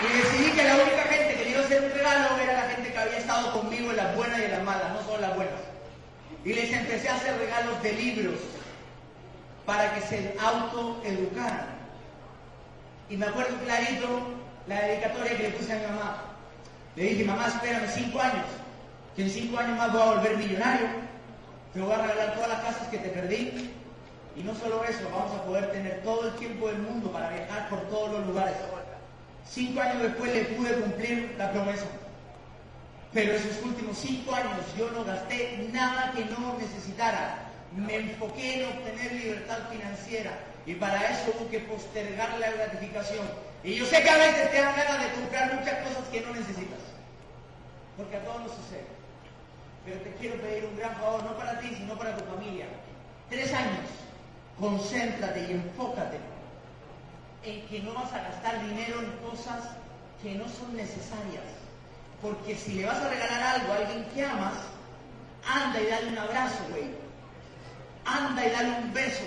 Y 0.00 0.18
decidí 0.18 0.52
que 0.52 0.62
la 0.62 0.76
única 0.76 1.07
a 1.68 1.76
hacer 1.76 1.84
un 1.84 1.92
regalo 1.92 2.38
era 2.42 2.52
la 2.54 2.70
gente 2.70 2.92
que 2.92 2.98
había 2.98 3.18
estado 3.18 3.52
conmigo 3.52 3.90
en 3.90 3.96
las 3.98 4.16
buenas 4.16 4.38
y 4.38 4.44
en 4.44 4.52
las 4.52 4.62
malas, 4.62 4.92
no 4.92 5.02
solo 5.02 5.20
las 5.20 5.36
buenas. 5.36 5.60
Y 6.44 6.54
les 6.54 6.72
empecé 6.72 7.08
a 7.08 7.16
hacer 7.16 7.36
regalos 7.38 7.82
de 7.82 7.92
libros 7.92 8.40
para 9.66 9.94
que 9.94 10.00
se 10.00 10.34
autoeducaran. 10.40 11.66
Y 13.10 13.16
me 13.16 13.26
acuerdo 13.26 13.56
clarito 13.64 14.08
la 14.66 14.80
dedicatoria 14.80 15.36
que 15.36 15.42
le 15.42 15.50
puse 15.50 15.72
a 15.72 15.76
mi 15.76 15.86
mamá. 15.86 16.22
Le 16.96 17.02
dije, 17.02 17.24
mamá, 17.24 17.48
espérame 17.48 17.88
cinco 17.88 18.20
años, 18.20 18.46
que 19.14 19.22
en 19.22 19.30
cinco 19.30 19.58
años 19.58 19.76
más 19.76 19.92
voy 19.92 20.02
a 20.02 20.06
volver 20.06 20.36
millonario. 20.38 20.88
Te 21.74 21.80
voy 21.80 21.92
a 21.92 21.98
regalar 21.98 22.34
todas 22.34 22.48
las 22.48 22.60
casas 22.60 22.88
que 22.88 22.98
te 22.98 23.08
perdí. 23.10 23.74
Y 24.36 24.42
no 24.42 24.54
solo 24.54 24.84
eso, 24.84 25.06
vamos 25.12 25.34
a 25.34 25.44
poder 25.44 25.70
tener 25.70 26.02
todo 26.02 26.28
el 26.28 26.34
tiempo 26.36 26.68
del 26.68 26.78
mundo 26.78 27.12
para 27.12 27.28
viajar 27.28 27.68
por 27.68 27.80
todos 27.88 28.12
los 28.12 28.26
lugares. 28.26 28.56
Cinco 29.46 29.80
años 29.80 30.02
después 30.02 30.32
le 30.32 30.44
pude 30.44 30.72
cumplir 30.74 31.34
la 31.38 31.50
promesa. 31.52 31.86
Pero 33.12 33.32
esos 33.32 33.62
últimos 33.64 33.96
cinco 33.96 34.34
años 34.34 34.60
yo 34.76 34.90
no 34.90 35.04
gasté 35.04 35.68
nada 35.72 36.12
que 36.14 36.24
no 36.26 36.58
necesitara. 36.58 37.46
Me 37.74 37.96
enfoqué 37.96 38.62
en 38.62 38.68
obtener 38.68 39.12
libertad 39.12 39.58
financiera 39.70 40.32
y 40.66 40.74
para 40.74 41.10
eso 41.10 41.32
hubo 41.34 41.48
que 41.50 41.60
postergar 41.60 42.38
la 42.38 42.50
gratificación. 42.50 43.26
Y 43.64 43.74
yo 43.76 43.86
sé 43.86 44.02
que 44.02 44.10
a 44.10 44.18
veces 44.18 44.50
te 44.50 44.60
dan 44.60 44.76
ganas 44.76 45.02
de 45.02 45.12
comprar 45.12 45.54
muchas 45.54 45.74
cosas 45.88 46.08
que 46.12 46.20
no 46.20 46.34
necesitas. 46.34 46.78
Porque 47.96 48.16
a 48.16 48.24
todos 48.24 48.42
nos 48.42 48.52
sucede. 48.52 48.86
Pero 49.84 50.00
te 50.00 50.12
quiero 50.14 50.40
pedir 50.40 50.64
un 50.66 50.76
gran 50.76 50.94
favor, 50.96 51.24
no 51.24 51.36
para 51.36 51.58
ti, 51.58 51.74
sino 51.76 51.96
para 51.96 52.16
tu 52.16 52.24
familia. 52.24 52.66
Tres 53.30 53.52
años, 53.52 53.88
concéntrate 54.58 55.46
y 55.48 55.52
enfócate 55.52 56.18
en 57.44 57.66
que 57.66 57.80
no 57.80 57.94
vas 57.94 58.12
a 58.12 58.22
gastar 58.22 58.60
dinero 58.68 59.00
en 59.00 59.12
cosas 59.28 59.64
que 60.22 60.34
no 60.34 60.48
son 60.48 60.76
necesarias. 60.76 61.44
Porque 62.20 62.56
si 62.56 62.74
le 62.74 62.86
vas 62.86 62.98
a 62.98 63.08
regalar 63.08 63.60
algo 63.60 63.72
a 63.72 63.76
alguien 63.76 64.04
que 64.12 64.24
amas, 64.24 64.54
anda 65.46 65.80
y 65.80 65.86
dale 65.86 66.08
un 66.08 66.18
abrazo, 66.18 66.64
güey. 66.70 66.90
Anda 68.04 68.46
y 68.46 68.50
dale 68.50 68.70
un 68.78 68.92
beso. 68.92 69.24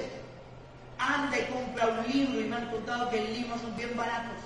Anda 0.97 1.39
y 1.39 1.43
compra 1.45 1.87
un 1.87 2.11
libro 2.11 2.41
y 2.41 2.43
me 2.43 2.55
han 2.57 2.69
contado 2.69 3.09
que 3.09 3.17
en 3.17 3.33
Lima 3.33 3.57
son 3.57 3.75
bien 3.75 3.95
baratos. 3.95 4.37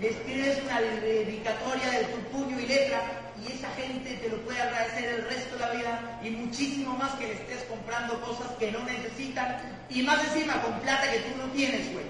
Le 0.00 0.10
escribes 0.10 0.62
una 0.64 0.80
dedicatoria 0.80 1.90
de 1.90 2.04
tu 2.04 2.18
puño 2.28 2.60
y 2.60 2.66
letra 2.66 3.23
y 3.42 3.52
esa 3.52 3.68
gente 3.70 4.14
te 4.14 4.28
lo 4.28 4.36
puede 4.42 4.60
agradecer 4.60 5.04
el 5.04 5.24
resto 5.24 5.56
de 5.56 5.60
la 5.60 5.70
vida 5.72 6.20
y 6.22 6.30
muchísimo 6.30 6.96
más 6.96 7.12
que 7.12 7.26
le 7.26 7.32
estés 7.34 7.64
comprando 7.64 8.20
cosas 8.20 8.50
que 8.58 8.70
no 8.70 8.80
necesitan 8.84 9.84
y 9.90 10.02
más 10.02 10.22
encima 10.24 10.60
con 10.62 10.78
plata 10.80 11.10
que 11.10 11.18
tú 11.20 11.36
no 11.38 11.52
tienes, 11.52 11.92
güey. 11.92 12.06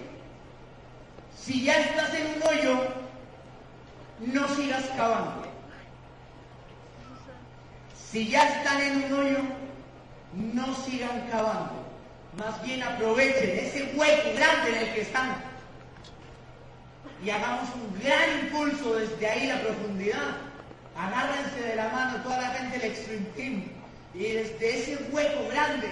Si 1.38 1.64
ya 1.64 1.74
estás 1.80 2.14
en 2.14 2.26
un 2.26 2.42
hoyo, 2.42 2.88
no 4.20 4.48
sigas 4.48 4.84
cavando. 4.96 5.44
Si 8.10 8.28
ya 8.28 8.48
están 8.48 8.80
en 8.80 9.04
un 9.04 9.12
hoyo, 9.12 9.38
no 10.34 10.74
sigan 10.74 11.28
cavando. 11.30 11.84
Más 12.38 12.62
bien 12.62 12.82
aprovechen 12.82 13.58
ese 13.58 13.92
hueco 13.94 14.34
grande 14.34 14.70
en 14.70 14.88
el 14.88 14.94
que 14.94 15.00
están 15.02 15.54
y 17.24 17.30
hagamos 17.30 17.68
un 17.74 18.00
gran 18.02 18.40
impulso 18.40 18.96
desde 18.96 19.26
ahí 19.26 19.46
la 19.46 19.60
profundidad. 19.60 20.36
Agárrense 20.96 21.60
de 21.60 21.76
la 21.76 21.88
mano 21.88 22.22
toda 22.22 22.40
la 22.40 22.48
gente 22.50 22.78
del 22.78 22.90
Extreme 22.92 23.26
Team 23.36 23.64
y 24.14 24.32
desde 24.32 24.78
ese 24.78 24.98
hueco 25.10 25.48
grande 25.50 25.88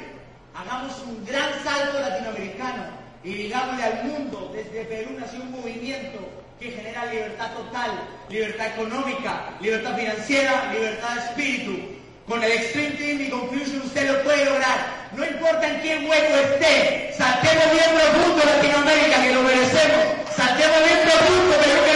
hagamos 0.54 0.96
un 1.06 1.24
gran 1.26 1.50
salto 1.64 1.98
latinoamericano 1.98 2.84
y 3.24 3.34
digámosle 3.34 3.82
al 3.82 4.04
mundo, 4.04 4.50
desde 4.54 4.84
Perú 4.84 5.10
nació 5.18 5.40
un 5.40 5.52
movimiento 5.52 6.18
que 6.58 6.70
genera 6.70 7.06
libertad 7.06 7.52
total, 7.54 7.90
libertad 8.28 8.66
económica, 8.68 9.50
libertad 9.60 9.96
financiera, 9.96 10.72
libertad 10.72 11.14
de 11.14 11.20
espíritu. 11.20 11.78
Con 12.26 12.42
el 12.42 12.52
Extreme 12.52 12.90
Team 12.92 13.20
y 13.20 13.30
con 13.30 13.48
Fusion 13.48 13.82
usted 13.82 14.10
lo 14.10 14.22
puede 14.22 14.44
lograr. 14.44 15.10
No 15.16 15.26
importa 15.26 15.68
en 15.68 15.82
qué 15.82 15.98
hueco 15.98 16.34
esté, 16.36 17.12
saltemos 17.18 17.64
bien 17.72 17.90
profundo 17.94 18.42
Latinoamérica, 18.44 19.22
que 19.22 19.34
lo 19.34 19.42
merecemos. 19.42 20.04
Saltemos 20.36 20.78
bien 20.86 21.00
profundo, 21.02 21.56
pero 21.62 21.84
que 21.84 21.91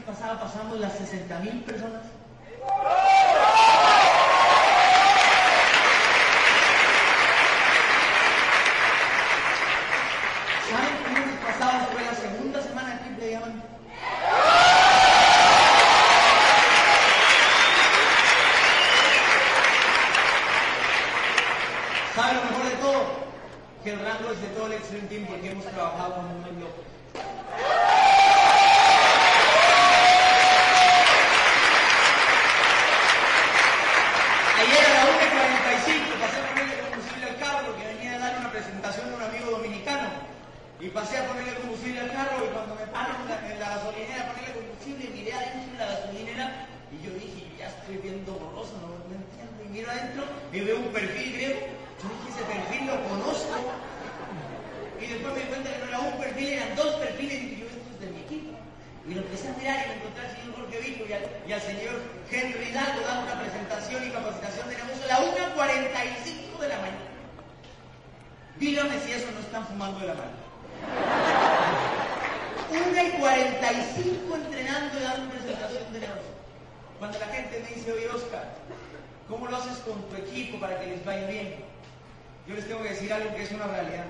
¿Saben 0.00 0.04
qué 0.04 0.10
lunes 0.10 0.18
pasado 0.18 0.40
pasamos 0.40 0.80
las 0.80 0.92
60 0.94 1.38
mil 1.40 1.62
personas? 1.64 2.02
¿Saben 10.70 10.96
que 10.98 11.08
el 11.08 11.14
lunes 11.20 11.38
pasado 11.44 11.86
fue 11.92 12.02
la 12.04 12.14
segunda 12.14 12.62
semana 12.62 12.90
de 12.90 12.96
Triple 12.98 13.26
Diamante? 13.26 13.66
¿Saben 22.14 22.36
lo 22.36 22.42
mejor 22.44 22.64
de 22.64 22.76
todo? 22.76 23.02
Que 23.84 23.92
el 23.92 24.00
rango 24.00 24.32
es 24.32 24.40
de 24.40 24.48
todo 24.48 24.66
el 24.66 24.72
Extreme 24.72 25.08
Team 25.08 25.26
porque 25.26 25.50
hemos 25.50 25.64
trabajado 25.64 26.14
como 26.14 26.28
un 26.30 26.60
loco. 26.60 26.84
Ayer 34.60 34.84
a 34.84 34.92
la 34.92 35.02
1.45 35.08 36.20
pasé 36.20 36.36
a 36.36 36.44
ponerle 36.52 36.76
combustible 36.84 37.24
al 37.30 37.36
carro 37.40 37.60
porque 37.72 37.86
venía 37.96 38.12
a 38.14 38.18
dar 38.18 38.38
una 38.40 38.50
presentación 38.52 39.08
a 39.08 39.16
un 39.16 39.22
amigo 39.22 39.50
dominicano. 39.52 40.08
Y 40.80 40.88
pasé 40.90 41.16
a 41.16 41.24
ponerle 41.26 41.54
combustible 41.54 42.00
al 42.00 42.12
carro 42.12 42.44
y 42.44 42.48
cuando 42.52 42.74
me 42.76 42.86
paro 42.92 43.14
en 43.16 43.28
la, 43.28 43.36
en 43.40 43.58
la 43.60 43.68
gasolinera 43.80 44.20
a 44.20 44.28
ponerle 44.36 44.52
combustible, 44.60 45.08
miré 45.16 45.32
adentro 45.32 45.72
de 45.72 45.78
la 45.80 45.86
gasolinera 45.88 46.66
y 46.92 46.96
yo 47.00 47.10
dije, 47.16 47.48
ya 47.56 47.68
estoy 47.72 47.96
viendo 48.04 48.32
borroso, 48.36 48.76
no, 48.84 48.88
no 49.08 49.14
entiendo. 49.16 49.56
Y 49.64 49.68
miro 49.72 49.88
adentro 49.90 50.24
y 50.52 50.60
veo 50.60 50.76
un 50.76 50.92
perfil 50.92 51.32
griego. 51.32 51.60
Yo 52.00 52.04
dije, 52.12 52.28
ese 52.36 52.44
perfil 52.44 52.86
lo 52.86 52.96
conozco. 53.08 53.56
Y 55.00 55.06
después 55.08 55.32
me 55.32 55.40
di 55.40 55.46
cuenta 55.48 55.72
que 55.72 55.78
no 55.80 55.88
era 55.88 55.98
un 56.00 56.20
perfil, 56.20 56.48
eran 56.52 56.76
dos 56.76 56.94
perfiles 57.00 57.32
y 57.32 57.46
dije, 57.48 57.60
yo, 57.64 57.66
esto 57.72 57.88
es 57.96 58.00
de 58.04 58.08
mi 58.12 58.20
equipo. 58.28 58.52
Y 59.08 59.14
lo 59.14 59.20
empecé 59.24 59.48
a 59.48 59.56
mirar 59.56 59.76
y 59.80 59.88
me 59.88 59.94
encontré 59.96 60.20
al 60.20 60.32
señor 60.36 60.52
Jorge 60.60 60.78
Vico 60.80 61.04
y 61.08 61.12
al, 61.12 61.24
y 61.48 61.52
al 61.52 61.60
señor 61.62 61.94
Henry 62.30 62.68
Hidalgo 62.68 63.00
dando 63.00 63.22
una 63.32 63.40
presentación 63.40 64.00
y 64.06 64.10
capacitación 64.12 64.68
de 64.68 64.76
negocio 64.76 65.04
a 65.04 65.08
la 65.08 65.19
1.45 65.30 66.60
de 66.60 66.68
la 66.68 66.76
mañana. 66.76 66.98
Dígame 68.58 69.00
si 69.00 69.12
eso 69.12 69.30
no 69.32 69.40
están 69.40 69.66
fumando 69.66 70.00
de 70.00 70.06
la 70.06 70.14
mano. 70.14 70.40
1 72.70 73.02
y 73.02 73.10
45 73.20 74.36
entrenando 74.36 74.98
y 74.98 75.02
dando 75.02 75.30
presentación 75.30 75.92
de 75.92 76.00
negocio. 76.00 76.40
Cuando 76.98 77.18
la 77.18 77.26
gente 77.26 77.60
me 77.60 77.74
dice, 77.74 77.92
oye 77.92 78.08
Oscar, 78.08 78.44
¿cómo 79.28 79.46
lo 79.46 79.56
haces 79.56 79.78
con 79.78 80.02
tu 80.08 80.16
equipo 80.16 80.60
para 80.60 80.78
que 80.78 80.86
les 80.86 81.04
vaya 81.04 81.26
bien? 81.26 81.64
Yo 82.46 82.54
les 82.54 82.66
tengo 82.66 82.82
que 82.82 82.90
decir 82.90 83.12
algo 83.12 83.34
que 83.34 83.42
es 83.42 83.52
una 83.52 83.66
realidad. 83.66 84.06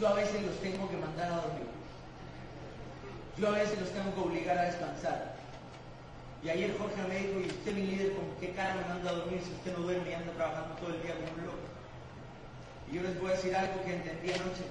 Yo 0.00 0.08
a 0.08 0.14
veces 0.14 0.42
los 0.42 0.58
tengo 0.60 0.88
que 0.88 0.96
mandar 0.96 1.32
a 1.32 1.36
dormir. 1.36 1.66
Yo 3.36 3.48
a 3.48 3.52
veces 3.52 3.80
los 3.80 3.90
tengo 3.90 4.14
que 4.14 4.20
obligar 4.20 4.58
a 4.58 4.62
descansar. 4.62 5.37
Y 6.42 6.48
ayer 6.48 6.76
Jorge 6.78 7.02
me 7.08 7.18
dijo, 7.18 7.40
¿y 7.40 7.46
usted 7.46 7.74
mi 7.74 7.82
líder 7.82 8.14
con 8.14 8.24
qué 8.40 8.52
cara 8.52 8.76
me 8.76 8.88
manda 8.94 9.10
a 9.10 9.14
dormir 9.14 9.40
si 9.42 9.50
usted 9.50 9.76
no 9.76 9.82
duerme 9.84 10.10
y 10.10 10.14
anda 10.14 10.32
trabajando 10.32 10.74
todo 10.76 10.94
el 10.94 11.02
día 11.02 11.14
como 11.14 11.34
un 11.34 11.46
loco? 11.46 11.66
Y 12.90 12.96
yo 12.96 13.02
les 13.02 13.20
voy 13.20 13.30
a 13.30 13.34
decir 13.34 13.56
algo 13.56 13.82
que 13.84 13.94
entendí 13.94 14.30
anoche. 14.30 14.64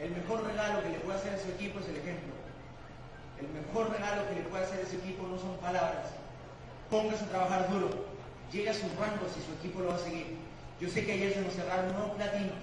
El 0.00 0.10
mejor 0.10 0.44
regalo 0.44 0.82
que 0.82 0.88
le 0.88 1.00
puede 1.00 1.18
hacer 1.18 1.34
a 1.34 1.38
su 1.38 1.48
equipo 1.50 1.78
es 1.78 1.88
el 1.88 1.96
ejemplo. 1.96 2.32
El 3.38 3.48
mejor 3.52 3.92
regalo 3.92 4.28
que 4.28 4.34
le 4.36 4.48
puede 4.48 4.64
hacer 4.64 4.80
a 4.84 4.88
su 4.88 4.96
equipo 4.96 5.26
no 5.28 5.38
son 5.38 5.56
palabras. 5.58 6.08
Póngase 6.90 7.24
a 7.24 7.28
trabajar 7.28 7.70
duro. 7.70 7.90
Llegue 8.50 8.70
a 8.70 8.74
sus 8.74 8.90
rangos 8.96 9.36
y 9.36 9.42
su 9.44 9.52
equipo 9.60 9.80
lo 9.80 9.88
va 9.90 9.96
a 9.96 9.98
seguir. 9.98 10.36
Yo 10.80 10.88
sé 10.88 11.04
que 11.04 11.12
ayer 11.12 11.34
se 11.34 11.42
nos 11.42 11.54
cerraron 11.54 11.92
nuevos 11.92 12.16
platinos. 12.16 12.58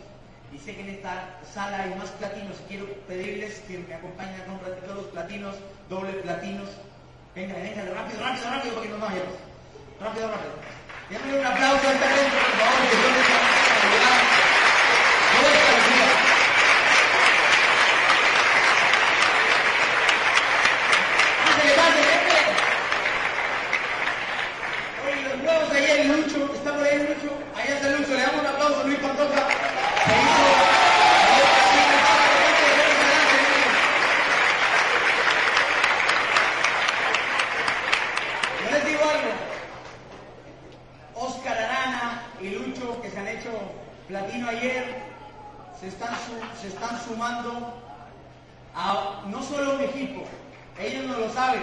Y 0.51 0.57
sé 0.57 0.75
que 0.75 0.81
en 0.81 0.89
esta 0.89 1.39
sala 1.53 1.83
hay 1.83 1.93
más 1.95 2.09
platinos 2.11 2.57
quiero 2.67 2.85
pedirles 3.07 3.59
que 3.61 3.77
me 3.77 3.93
acompañen 3.93 4.41
a 4.41 4.45
comprar 4.45 4.75
todos 4.81 4.97
los 4.97 5.05
platinos, 5.07 5.55
doble 5.89 6.13
platinos. 6.13 6.69
Venga, 7.35 7.53
venga, 7.55 7.81
rápido, 7.95 8.19
rápido, 8.23 8.49
rápido, 8.49 8.73
porque 8.75 8.89
nos 8.89 8.99
vayamos. 9.01 9.35
Rápido, 9.99 10.27
rápido. 10.31 10.53
Déjame 11.09 11.39
un 11.39 11.45
aplauso 11.45 11.87
a 11.87 11.93
esta 11.93 12.07
gente, 12.09 12.37
por 12.37 12.51
favor, 12.59 12.89
que 12.89 12.95
yo 13.01 13.09
les 13.15 13.25
voy 13.27 13.33
a 13.33 13.87
ayudar. 13.89 14.21
Toda 15.33 15.49
esta 15.53 15.73
vida. 15.89 16.07
Pásale, 21.45 21.73
pásale, 21.79 22.03
pásale. 22.25 22.41
Oye, 25.05 25.21
los 25.29 25.37
nuevos 25.43 25.69
de 25.71 25.77
ayer, 25.77 26.05
Lucho, 26.05 26.53
está 26.53 26.73
por 26.75 26.83
ahí 26.83 26.97
Lucho. 26.99 27.31
Allá 27.55 27.75
está 27.75 27.89
Lucho, 27.89 28.11
le 28.13 28.21
damos 28.21 28.39
un 28.41 28.47
aplauso 28.47 28.79
a 28.79 28.83
Luis 28.83 28.99
Pantoja. 28.99 29.47
Se 30.05 30.13
hizo. 30.23 31.59
Yo 38.63 38.71
les 38.71 38.85
digo 38.85 39.01
algo. 39.01 39.31
Oscar 41.27 41.57
Arana 41.57 42.23
y 42.41 42.49
Lucho, 42.49 43.01
que 43.01 43.09
se 43.09 43.19
han 43.19 43.27
hecho 43.27 43.49
platino 44.07 44.49
ayer, 44.49 45.01
se 45.79 45.87
están, 45.87 46.15
su- 46.15 46.61
se 46.61 46.67
están 46.69 46.99
sumando 47.03 47.73
a 48.75 49.23
no 49.27 49.43
solo 49.43 49.75
un 49.75 49.81
equipo, 49.81 50.23
ellos 50.79 51.05
no 51.05 51.17
lo 51.17 51.29
saben, 51.33 51.61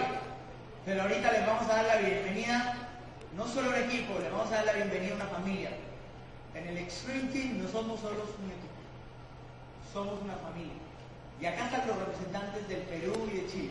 pero 0.85 1.03
ahorita 1.03 1.33
les 1.33 1.47
vamos 1.47 1.65
a 1.71 1.75
dar 1.77 1.85
la 1.85 1.97
bienvenida, 1.97 2.75
no 3.37 3.47
solo 3.47 3.71
a 3.71 3.75
un 3.77 3.83
equipo, 3.85 4.19
les 4.19 4.31
vamos 4.31 4.49
a 4.53 4.57
dar 4.57 4.65
la 4.67 4.73
bienvenida 4.73 5.13
a 5.13 5.17
una 5.17 5.27
familia. 5.27 5.71
En 6.55 6.67
el 6.69 6.79
Extreme 6.79 7.31
Team 7.33 7.63
no 7.63 7.69
somos 7.69 8.01
solo 8.01 8.17
un 8.23 8.51
equipo, 8.51 8.77
somos 9.93 10.21
una 10.23 10.35
familia. 10.37 10.73
Y 11.41 11.45
acá 11.47 11.67
están 11.67 11.87
los 11.87 11.99
representantes 11.99 12.67
del 12.69 12.81
Perú 12.83 13.29
y 13.33 13.37
de 13.41 13.47
Chile. 13.49 13.71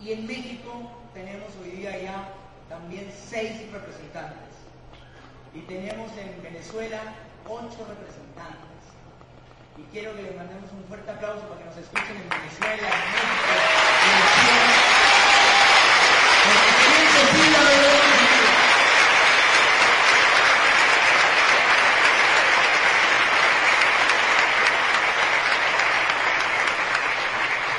Y 0.00 0.12
en 0.12 0.26
México 0.26 0.90
tenemos 1.14 1.48
hoy 1.62 1.70
día 1.70 1.96
ya 1.98 2.28
también 2.68 3.12
seis 3.28 3.70
representantes. 3.72 4.48
Y 5.54 5.60
tenemos 5.60 6.10
en 6.18 6.42
Venezuela 6.42 7.00
ocho 7.46 7.86
representantes. 7.88 8.82
Y 9.78 9.82
quiero 9.92 10.14
que 10.16 10.17
les 10.28 10.36
mandemos 10.36 10.70
un 10.72 10.84
fuerte 10.84 11.10
aplauso 11.10 11.40
para 11.48 11.60
que 11.60 11.64
nos 11.64 11.76
escuchen 11.78 12.16
en 12.20 12.28
Venezuela, 12.28 12.84
en 12.84 13.08
México, 13.16 13.48
en 14.04 14.20
Chile. 14.36 14.68
Porque 16.44 16.84
es 16.84 17.00
imposible 17.00 17.58
lograr 17.58 17.80
lo 17.80 17.88
que 17.88 18.16
quieren. 18.28 18.52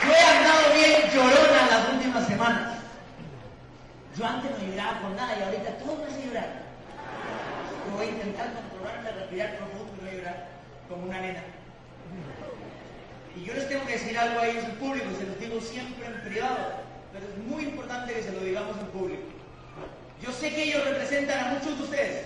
Yo 0.06 0.10
he 0.10 0.24
andado 0.26 0.64
bien 0.74 0.98
llorona 1.14 1.62
las 1.70 1.84
últimas 1.94 2.28
semanas. 2.28 2.80
Yo 4.18 4.26
antes 4.26 4.52
no 4.52 4.58
lloraba 4.66 5.00
por 5.02 5.12
nada 5.12 5.38
y 5.38 5.44
ahorita 5.44 5.78
todo 5.78 5.98
me 5.98 6.06
hace 6.06 6.26
llorar. 6.26 6.50
Yo 7.86 7.96
voy 7.96 8.08
a 8.08 8.10
intentar 8.10 8.48
controlarme, 8.54 9.12
respirar 9.12 9.58
profundo 9.58 9.94
y 10.02 10.06
no 10.06 10.12
llorar 10.18 10.48
como 10.88 11.04
una 11.04 11.22
nena. 11.22 11.44
Y 13.36 13.46
yo 13.46 13.54
les 13.54 13.70
tengo 13.70 13.86
que 13.86 13.94
decir 13.94 14.18
algo 14.18 14.40
a 14.40 14.48
ellos 14.48 14.66
en 14.66 14.72
público, 14.72 15.06
se 15.18 15.26
los 15.26 15.40
digo 15.40 15.62
siempre 15.62 16.08
en 16.08 16.20
privado, 16.22 16.58
pero 17.14 17.26
es 17.26 17.38
muy 17.46 17.64
importante 17.64 18.14
que 18.14 18.24
se 18.24 18.32
lo 18.32 18.40
digamos 18.42 18.78
en 18.78 18.88
público. 18.88 19.22
Yo 20.22 20.32
sé 20.32 20.50
que 20.50 20.64
ellos 20.64 20.84
representan 20.84 21.40
a 21.40 21.52
muchos 21.54 21.78
de 21.78 21.84
ustedes. 21.84 22.26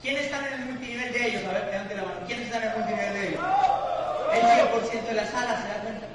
¿Quiénes 0.00 0.24
están 0.24 0.46
en 0.46 0.52
el 0.54 0.66
multinivel 0.66 1.12
de 1.12 1.26
ellos? 1.26 1.44
A 1.44 1.52
ver, 1.52 1.64
levante 1.66 1.94
la 1.96 2.04
mano. 2.04 2.20
¿Quiénes 2.26 2.46
están 2.46 2.62
en 2.62 2.68
el 2.70 2.76
multinivel 2.78 3.12
de 3.12 3.28
ellos? 3.28 3.40
El 4.32 4.40
100%. 4.40 5.00
90% 5.02 5.06
de 5.06 5.12
la 5.12 5.26
sala, 5.26 5.60
¿se 5.60 5.68
da 5.68 5.82
cuenta? 5.82 6.06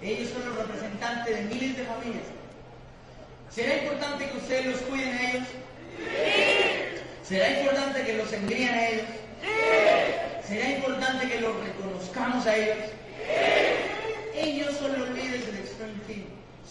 Ellos 0.00 0.30
son 0.30 0.48
los 0.48 0.56
representantes 0.56 1.36
de 1.36 1.42
miles 1.42 1.76
de 1.76 1.84
familias. 1.84 2.24
¿Será 3.50 3.76
importante 3.76 4.30
que 4.30 4.36
ustedes 4.38 4.66
los 4.66 4.80
cuiden 4.82 5.12
a 5.12 5.30
ellos? 5.32 5.48
¿Será 7.22 7.50
importante 7.50 8.02
que 8.04 8.12
los 8.14 8.32
engríen 8.32 8.70
a 8.70 8.88
ellos? 8.88 9.06
¿Será 10.46 10.70
importante 10.70 11.28
que 11.28 11.40
los 11.40 11.54
reconozcamos 11.62 12.46
a 12.46 12.56
ellos? 12.56 12.78
Ellos 14.34 14.74
son 14.76 14.98
los 14.98 15.10
líderes 15.10 15.44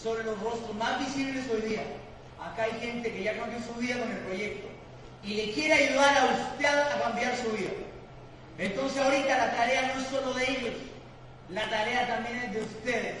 son 0.02 0.24
los 0.24 0.40
rostros 0.40 0.74
más 0.76 0.98
visibles 1.00 1.44
hoy 1.52 1.68
día. 1.68 1.82
Acá 2.40 2.64
hay 2.64 2.80
gente 2.80 3.12
que 3.12 3.22
ya 3.22 3.36
cambió 3.36 3.58
su 3.60 3.74
vida 3.74 3.98
con 3.98 4.10
el 4.10 4.18
proyecto 4.18 4.68
y 5.22 5.34
le 5.34 5.52
quiere 5.52 5.74
ayudar 5.74 6.16
a 6.16 6.24
usted 6.26 6.66
a 6.66 7.02
cambiar 7.02 7.36
su 7.36 7.50
vida. 7.50 7.70
Entonces 8.58 9.00
ahorita 9.00 9.38
la 9.38 9.56
tarea 9.56 9.92
no 9.94 10.00
es 10.00 10.08
solo 10.08 10.34
de 10.34 10.50
ellos, 10.50 10.74
la 11.50 11.68
tarea 11.68 12.06
también 12.06 12.36
es 12.36 12.52
de 12.52 12.60
ustedes. 12.62 13.16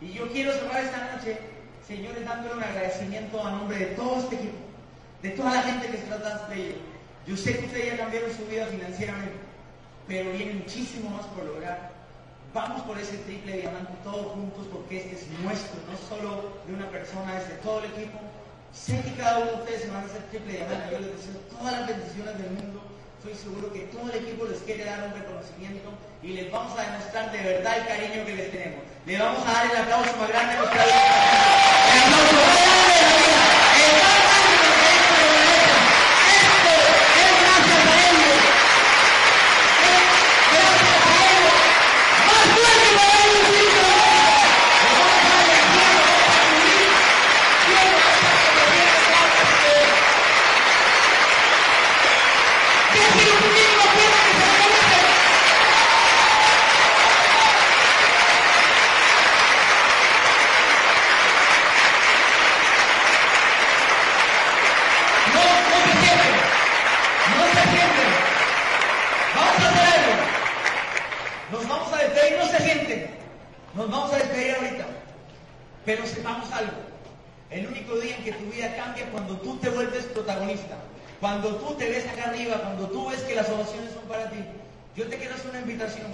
Y 0.00 0.12
yo 0.12 0.30
quiero 0.30 0.52
cerrar 0.52 0.84
esta 0.84 1.16
noche, 1.16 1.38
señores, 1.86 2.24
dándole 2.24 2.56
un 2.56 2.62
agradecimiento 2.62 3.44
a 3.44 3.50
nombre 3.52 3.78
de 3.78 3.86
todo 3.86 4.20
este 4.20 4.36
equipo, 4.36 4.58
de 5.22 5.30
toda 5.30 5.54
la 5.54 5.62
gente 5.62 5.88
que 5.88 5.96
está 5.96 6.16
atrás 6.16 6.48
de 6.48 6.56
ellos. 6.56 6.78
Yo 7.26 7.36
sé 7.36 7.58
que 7.58 7.66
ustedes 7.66 7.86
ya 7.86 7.96
cambiaron 7.96 8.36
su 8.36 8.44
vida 8.46 8.66
financieramente, 8.66 9.34
pero 10.06 10.32
viene 10.32 10.54
muchísimo 10.54 11.10
más 11.10 11.26
por 11.26 11.44
lograr. 11.44 11.93
Vamos 12.54 12.82
por 12.82 12.96
ese 12.96 13.16
triple 13.18 13.58
diamante 13.58 13.92
todos 14.04 14.26
juntos 14.32 14.68
porque 14.70 14.98
este 14.98 15.16
es 15.16 15.28
nuestro, 15.42 15.74
no 15.90 15.98
solo 16.08 16.52
de 16.68 16.74
una 16.74 16.88
persona, 16.88 17.36
es 17.36 17.48
de 17.48 17.56
todo 17.56 17.80
el 17.80 17.86
equipo. 17.86 18.20
Sé 18.72 19.00
que 19.02 19.12
cada 19.14 19.38
uno 19.38 19.50
de 19.50 19.56
ustedes 19.56 19.82
se 19.82 19.88
van 19.88 20.04
a 20.04 20.06
hacer 20.06 20.22
triple 20.30 20.52
diamante. 20.52 20.88
Yo 20.92 20.98
les 21.00 21.16
deseo 21.16 21.34
todas 21.50 21.72
las 21.72 21.88
bendiciones 21.88 22.38
del 22.38 22.50
mundo. 22.52 22.80
Estoy 23.18 23.34
seguro 23.34 23.72
que 23.72 23.80
todo 23.90 24.06
el 24.12 24.16
equipo 24.22 24.44
les 24.46 24.60
quiere 24.62 24.84
dar 24.84 25.02
un 25.02 25.14
reconocimiento 25.18 25.90
y 26.22 26.28
les 26.28 26.52
vamos 26.52 26.78
a 26.78 26.82
demostrar 26.84 27.32
de 27.32 27.42
verdad 27.42 27.76
el 27.78 27.86
cariño 27.88 28.24
que 28.24 28.36
les 28.36 28.50
tenemos. 28.52 28.80
Le 29.04 29.18
vamos 29.18 29.42
a 29.48 29.52
dar 29.52 29.66
el 29.70 29.76
aplauso 29.76 30.16
más 30.16 30.28
grande 30.28 30.54
a. 30.54 30.60
El 30.62 30.68
aplauso 32.06 32.34
más 32.38 32.54
grande 32.54 32.94
de 32.94 33.02
la 33.02 33.18
vida. 33.18 33.42
El 33.82 33.92
más 33.98 34.14
grande 34.22 34.54
que 34.78 34.86
esto 34.94 35.14
lo 35.18 35.34
merecen. 35.34 35.82
Esto 36.38 36.70
es 37.18 37.34
gracias 37.42 37.82
a 37.82 37.98
ellos. 38.06 38.38
Es 39.82 39.98
gracias 40.54 41.02
a 41.02 41.18
ellos. 41.34 41.58
Más 42.24 42.44
fuerte 42.54 42.88
para 42.96 43.14
ellos, 43.24 43.48
chicos. 43.56 43.88
Le 44.84 44.90
vamos 44.94 45.14
a 45.14 45.28
dar 45.28 45.48
el 45.50 45.64
cielo, 45.74 46.02
vamos 46.04 46.28
a 46.28 46.44
subir. 46.44 46.88
Cielo, 47.64 47.96
vamos 47.98 48.24
a 48.24 48.56
subir. 48.60 48.84
Gracias 48.84 49.14
a 49.14 49.44
ustedes. 49.44 49.90
Déjenlo 52.94 53.32
un 53.34 53.40
poquito 53.42 53.70
más 53.74 53.90
fuerte 53.94 54.20
que 54.24 54.36
se 54.38 54.52
lo 54.54 54.64
merecen. 54.64 55.14
No, 65.34 65.42
no 65.70 65.76
se 65.84 65.92
sienten. 66.02 66.34
No 67.34 67.44
se 67.54 67.62
sienten. 67.74 68.10
Vamos 69.34 69.58
a 69.58 69.68
hacer 69.68 69.86
algo. 69.94 70.14
Nos 71.52 71.68
vamos 71.68 71.92
a 71.92 71.96
despedir, 71.98 72.38
no 72.38 72.46
se 72.46 72.58
sienten. 72.64 73.00
Nos 73.74 73.90
vamos 73.90 74.12
a 74.12 74.16
despedir 74.16 74.54
ahorita. 74.54 74.86
Pero 75.84 76.06
sepamos 76.06 76.52
algo. 76.52 76.72
El 77.50 77.66
único 77.66 77.96
día 77.96 78.16
en 78.16 78.24
que 78.24 78.32
tu 78.32 78.44
vida 78.50 78.74
cambia 78.76 79.04
es 79.04 79.10
cuando 79.10 79.36
tú 79.38 79.56
te 79.58 79.68
vuelves 79.70 80.04
protagonista. 80.06 80.76
Cuando 81.20 81.56
tú 81.56 81.74
te 81.74 81.88
ves 81.88 82.06
acá 82.06 82.30
arriba, 82.30 82.56
cuando 82.60 82.88
tú 82.88 83.08
ves 83.08 83.20
que 83.22 83.34
las 83.34 83.48
ovaciones 83.48 83.92
son 83.92 84.04
para 84.04 84.30
ti. 84.30 84.38
Yo 84.96 85.06
te 85.08 85.16
quiero 85.16 85.34
hacer 85.34 85.50
una 85.50 85.60
invitación. 85.60 86.06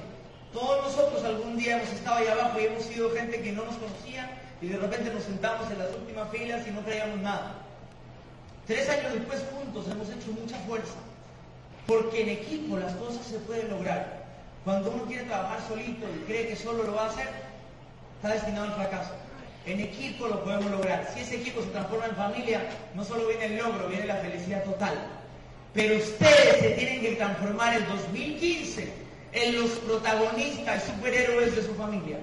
Todos 0.52 0.84
nosotros 0.84 1.24
algún 1.24 1.56
día 1.56 1.76
hemos 1.76 1.90
estado 1.92 2.16
ahí 2.16 2.28
abajo 2.28 2.60
y 2.60 2.64
hemos 2.64 2.84
sido 2.84 3.10
gente 3.14 3.40
que 3.40 3.52
no 3.52 3.64
nos 3.64 3.76
conocía 3.76 4.30
repente 5.00 5.14
nos 5.14 5.24
sentamos 5.24 5.70
en 5.70 5.78
las 5.78 5.94
últimas 5.94 6.28
filas 6.30 6.66
y 6.66 6.70
no 6.70 6.80
creíamos 6.82 7.18
nada. 7.20 7.54
Tres 8.66 8.88
años 8.88 9.14
después 9.14 9.44
juntos 9.52 9.86
hemos 9.90 10.08
hecho 10.08 10.32
mucha 10.32 10.58
fuerza, 10.60 10.94
porque 11.86 12.22
en 12.22 12.28
equipo 12.28 12.76
las 12.76 12.94
cosas 12.94 13.26
se 13.26 13.38
pueden 13.40 13.70
lograr. 13.70 14.20
Cuando 14.64 14.90
uno 14.90 15.04
quiere 15.04 15.24
trabajar 15.24 15.60
solito 15.66 16.06
y 16.14 16.24
cree 16.26 16.48
que 16.48 16.56
solo 16.56 16.84
lo 16.84 16.94
va 16.94 17.06
a 17.06 17.08
hacer, 17.08 17.28
está 18.16 18.34
destinado 18.34 18.66
al 18.66 18.74
fracaso. 18.74 19.12
En 19.66 19.80
equipo 19.80 20.28
lo 20.28 20.44
podemos 20.44 20.70
lograr. 20.70 21.10
Si 21.14 21.20
ese 21.20 21.36
equipo 21.36 21.62
se 21.62 21.68
transforma 21.68 22.06
en 22.06 22.16
familia, 22.16 22.60
no 22.94 23.04
solo 23.04 23.26
viene 23.26 23.46
el 23.46 23.56
logro, 23.56 23.88
viene 23.88 24.06
la 24.06 24.16
felicidad 24.16 24.64
total. 24.64 24.94
Pero 25.72 25.96
ustedes 25.96 26.60
se 26.60 26.70
tienen 26.70 27.00
que 27.00 27.12
transformar 27.12 27.76
en 27.76 27.88
2015 27.88 28.92
en 29.32 29.60
los 29.60 29.70
protagonistas 29.70 30.84
y 30.84 30.90
superhéroes 30.90 31.56
de 31.56 31.62
su 31.62 31.74
familia. 31.74 32.18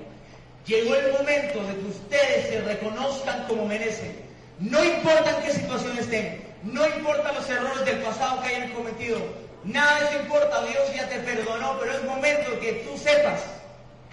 Llegó 0.68 0.96
el 0.96 1.14
momento 1.14 1.64
de 1.64 1.76
que 1.76 1.88
ustedes 1.88 2.50
se 2.50 2.62
reconozcan 2.62 3.46
como 3.48 3.66
merecen. 3.66 4.14
No 4.60 4.84
importa 4.84 5.38
en 5.38 5.44
qué 5.44 5.54
situación 5.54 5.98
estén, 5.98 6.44
no 6.64 6.86
importa 6.86 7.32
los 7.32 7.50
errores 7.50 7.86
del 7.86 8.00
pasado 8.00 8.42
que 8.42 8.50
hayan 8.50 8.72
cometido, 8.72 9.20
nada 9.64 10.00
de 10.00 10.06
eso 10.08 10.20
importa, 10.24 10.66
Dios 10.66 10.94
ya 10.94 11.08
te 11.08 11.20
perdonó, 11.20 11.78
pero 11.80 11.94
es 11.94 12.04
momento 12.04 12.52
de 12.52 12.60
que 12.60 12.74
tú 12.86 12.98
sepas 12.98 13.44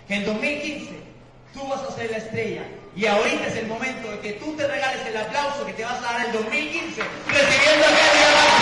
que 0.07 0.15
en 0.15 0.27
2015 0.27 0.91
tú 1.55 1.67
vas 1.67 1.83
a 1.83 1.93
ser 1.93 2.11
la 2.11 2.19
estrella. 2.19 2.63
Y 2.95 3.07
ahorita 3.07 3.49
es 3.49 3.57
el 3.57 3.67
momento 3.67 4.09
de 4.13 4.21
que 4.21 4.33
tú 4.35 4.55
te 4.55 4.69
regales 4.69 5.05
el 5.07 5.17
aplauso 5.17 5.67
que 5.67 5.73
te 5.73 5.85
vas 5.85 5.99
a 5.99 6.13
dar 6.13 6.27
en 6.27 6.33
2015 6.33 7.03
recibiendo 7.27 7.85
acá 7.87 8.54